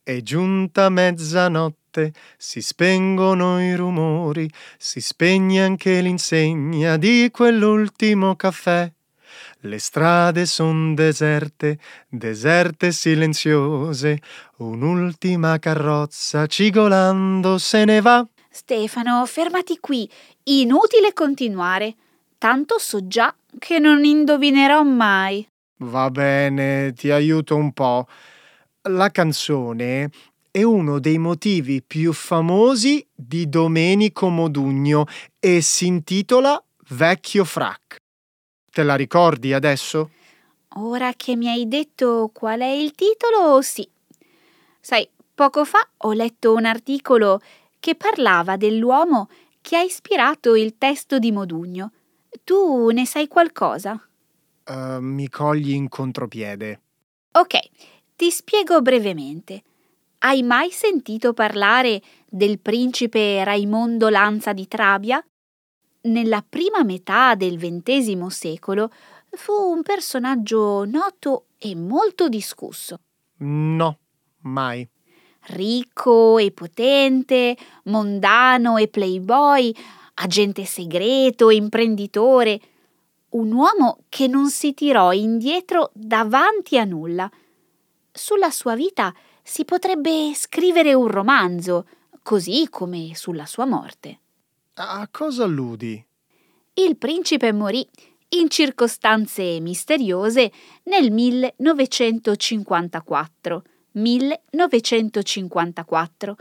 È 0.03 0.22
giunta 0.22 0.88
mezzanotte, 0.88 2.14
si 2.38 2.62
spengono 2.62 3.61
i 3.61 3.74
rumori, 3.74 4.51
si 4.79 5.03
spegne 5.03 5.62
anche 5.62 6.01
l'insegna 6.01 6.96
di 6.96 7.29
quell'ultimo 7.31 8.37
caffè. 8.37 8.90
Le 9.61 9.79
strade 9.79 10.46
son 10.46 10.94
deserte, 10.94 11.79
deserte 12.09 12.87
e 12.87 12.92
silenziose, 12.92 14.22
un'ultima 14.57 15.59
carrozza 15.59 16.46
cigolando 16.46 17.59
se 17.59 17.85
ne 17.85 18.01
va. 18.01 18.27
Stefano, 18.48 19.27
fermati 19.27 19.79
qui. 19.79 20.11
Inutile 20.44 21.12
continuare. 21.12 21.94
Tanto 22.38 22.79
so 22.79 23.07
già 23.07 23.35
che 23.59 23.79
non 23.79 24.07
indovinerò 24.07 24.83
mai. 24.85 25.46
Va 25.79 26.11
bene, 26.11 26.93
ti 26.93 27.11
aiuto 27.11 27.55
un 27.55 27.73
po'. 27.73 28.07
La 28.88 29.11
canzone 29.11 30.11
è 30.51 30.62
uno 30.62 30.99
dei 30.99 31.19
motivi 31.19 31.83
più 31.83 32.12
famosi 32.12 33.07
di 33.14 33.49
Domenico 33.49 34.29
Modugno 34.29 35.05
e 35.38 35.61
si 35.61 35.87
intitola 35.87 36.61
Vecchio 36.91 37.45
frac. 37.45 37.97
Te 38.73 38.83
la 38.83 38.97
ricordi 38.97 39.53
adesso? 39.53 40.11
Ora 40.77 41.12
che 41.14 41.37
mi 41.37 41.49
hai 41.49 41.69
detto 41.69 42.31
qual 42.33 42.61
è 42.61 42.67
il 42.67 42.93
titolo, 42.93 43.62
sì. 43.62 43.88
Sai, 44.81 45.09
poco 45.33 45.64
fa 45.64 45.87
ho 45.99 46.12
letto 46.12 46.55
un 46.55 46.64
articolo 46.64 47.41
che 47.79 47.95
parlava 47.95 48.57
dell'uomo 48.57 49.29
che 49.61 49.77
ha 49.77 49.83
ispirato 49.83 50.57
il 50.57 50.77
testo 50.77 51.19
di 51.19 51.31
Modugno. 51.31 51.93
Tu 52.43 52.88
ne 52.91 53.07
sai 53.07 53.29
qualcosa? 53.29 54.08
Uh, 54.68 55.00
mi 55.00 55.31
cogli 55.31 55.70
in 55.70 55.88
contropiede. 55.88 56.81
Ok, 57.33 57.59
ti 58.14 58.31
spiego 58.31 58.83
brevemente. 58.83 59.62
Hai 60.18 60.42
mai 60.42 60.70
sentito 60.70 61.33
parlare 61.33 62.02
del 62.28 62.59
principe 62.59 63.42
Raimondo 63.44 64.11
Lanza 64.11 64.52
di 64.52 64.68
Trabia? 64.68 65.24
Nella 66.02 66.44
prima 66.46 66.85
metà 66.85 67.35
del 67.35 67.57
XX 67.57 68.26
secolo 68.26 68.90
fu 69.31 69.52
un 69.52 69.83
personaggio 69.83 70.85
noto 70.85 71.46
e 71.57 71.74
molto 71.74 72.28
discusso. 72.28 73.00
No, 73.38 73.98
mai. 74.42 74.87
Ricco 75.50 76.37
e 76.37 76.50
potente, 76.50 77.57
mondano 77.85 78.76
e 78.76 78.88
playboy, 78.88 79.74
agente 80.14 80.64
segreto, 80.64 81.50
imprenditore, 81.50 82.61
un 83.31 83.53
uomo 83.53 84.05
che 84.09 84.27
non 84.27 84.49
si 84.51 84.75
tirò 84.75 85.12
indietro 85.12 85.93
davanti 85.95 86.77
a 86.79 86.85
nulla. 86.85 87.31
Sulla 88.11 88.51
sua 88.51 88.75
vita 88.75 89.14
si 89.43 89.64
potrebbe 89.64 90.33
scrivere 90.35 90.95
un 90.95 91.07
romanzo, 91.09 91.87
così 92.23 92.69
come 92.71 93.12
sulla 93.14 93.47
sua 93.47 93.64
morte. 93.64 94.21
A 94.75 95.09
cosa 95.11 95.45
alludi? 95.45 96.05
Il 96.75 96.97
principe 96.97 97.53
morì 97.53 97.88
in 98.31 98.51
circostanze 98.51 99.59
misteriose 99.61 100.53
nel 100.85 101.11
1954. 101.11 103.62
1954, 103.93 106.37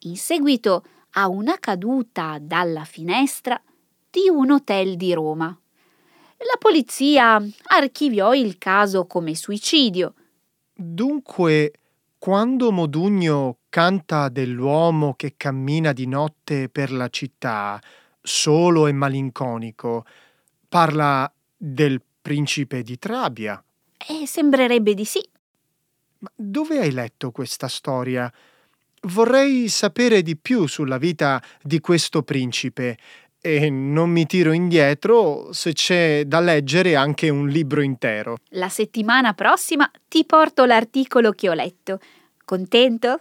in 0.00 0.16
seguito 0.16 0.84
a 1.10 1.28
una 1.28 1.56
caduta 1.58 2.38
dalla 2.40 2.84
finestra 2.84 3.62
di 4.10 4.28
un 4.28 4.50
hotel 4.50 4.96
di 4.96 5.14
Roma. 5.14 5.56
La 6.38 6.56
polizia 6.58 7.42
archiviò 7.64 8.34
il 8.34 8.58
caso 8.58 9.06
come 9.06 9.34
suicidio. 9.34 10.14
Dunque, 10.74 11.72
quando 12.18 12.72
Modugno 12.72 13.58
canta 13.68 14.28
dell'uomo 14.28 15.14
che 15.14 15.34
cammina 15.36 15.92
di 15.92 16.06
notte 16.06 16.68
per 16.68 16.92
la 16.92 17.08
città, 17.08 17.80
solo 18.20 18.86
e 18.86 18.92
malinconico, 18.92 20.04
parla 20.68 21.32
del 21.56 22.02
principe 22.20 22.82
di 22.82 22.98
Trabia. 22.98 23.62
E 23.96 24.26
sembrerebbe 24.26 24.94
di 24.94 25.04
sì. 25.04 25.26
Ma 26.18 26.30
dove 26.34 26.78
hai 26.78 26.92
letto 26.92 27.30
questa 27.30 27.68
storia? 27.68 28.30
Vorrei 29.02 29.68
sapere 29.68 30.22
di 30.22 30.36
più 30.36 30.66
sulla 30.66 30.98
vita 30.98 31.42
di 31.62 31.80
questo 31.80 32.22
principe 32.22 32.98
e 33.40 33.70
non 33.70 34.10
mi 34.10 34.26
tiro 34.26 34.52
indietro 34.52 35.52
se 35.52 35.72
c'è 35.72 36.24
da 36.24 36.40
leggere 36.40 36.96
anche 36.96 37.28
un 37.28 37.48
libro 37.48 37.80
intero. 37.80 38.36
La 38.50 38.68
settimana 38.68 39.34
prossima 39.34 39.90
ti 40.08 40.24
porto 40.24 40.64
l'articolo 40.64 41.30
che 41.32 41.48
ho 41.48 41.54
letto. 41.54 42.00
Contento? 42.44 43.20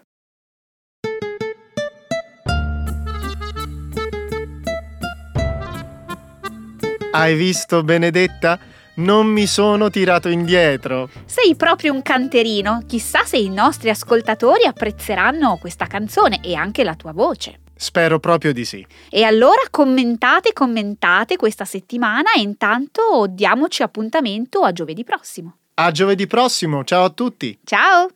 Hai 7.12 7.36
visto, 7.36 7.82
Benedetta? 7.82 8.60
Non 8.96 9.28
mi 9.28 9.46
sono 9.46 9.90
tirato 9.90 10.28
indietro. 10.30 11.10
Sei 11.26 11.56
proprio 11.56 11.94
un 11.94 12.02
canterino. 12.02 12.84
Chissà 12.88 13.24
se 13.24 13.38
i 13.38 13.50
nostri 13.50 13.90
ascoltatori 13.90 14.66
apprezzeranno 14.66 15.58
questa 15.58 15.86
canzone 15.86 16.42
e 16.44 16.56
anche 16.56 16.84
la 16.84 16.96
tua 16.96 17.14
voce. 17.14 17.60
Spero 17.76 18.20
proprio 18.20 18.54
di 18.54 18.66
sì. 18.66 18.86
E 19.10 19.24
allora 19.24 19.62
commentate, 19.70 20.54
commentate 20.54 21.36
questa 21.36 21.66
settimana 21.66 22.34
e 22.36 22.42
intanto 22.42 23.28
diamoci 23.30 23.84
appuntamento 23.84 24.62
a 24.62 24.72
giovedì 24.72 25.04
prossimo. 25.04 25.58
A 25.76 25.92
giovedì 25.92 26.26
prossimo, 26.26 26.84
ciao 26.84 27.04
a 27.04 27.10
tutti. 27.10 27.58
Ciao! 27.64 28.10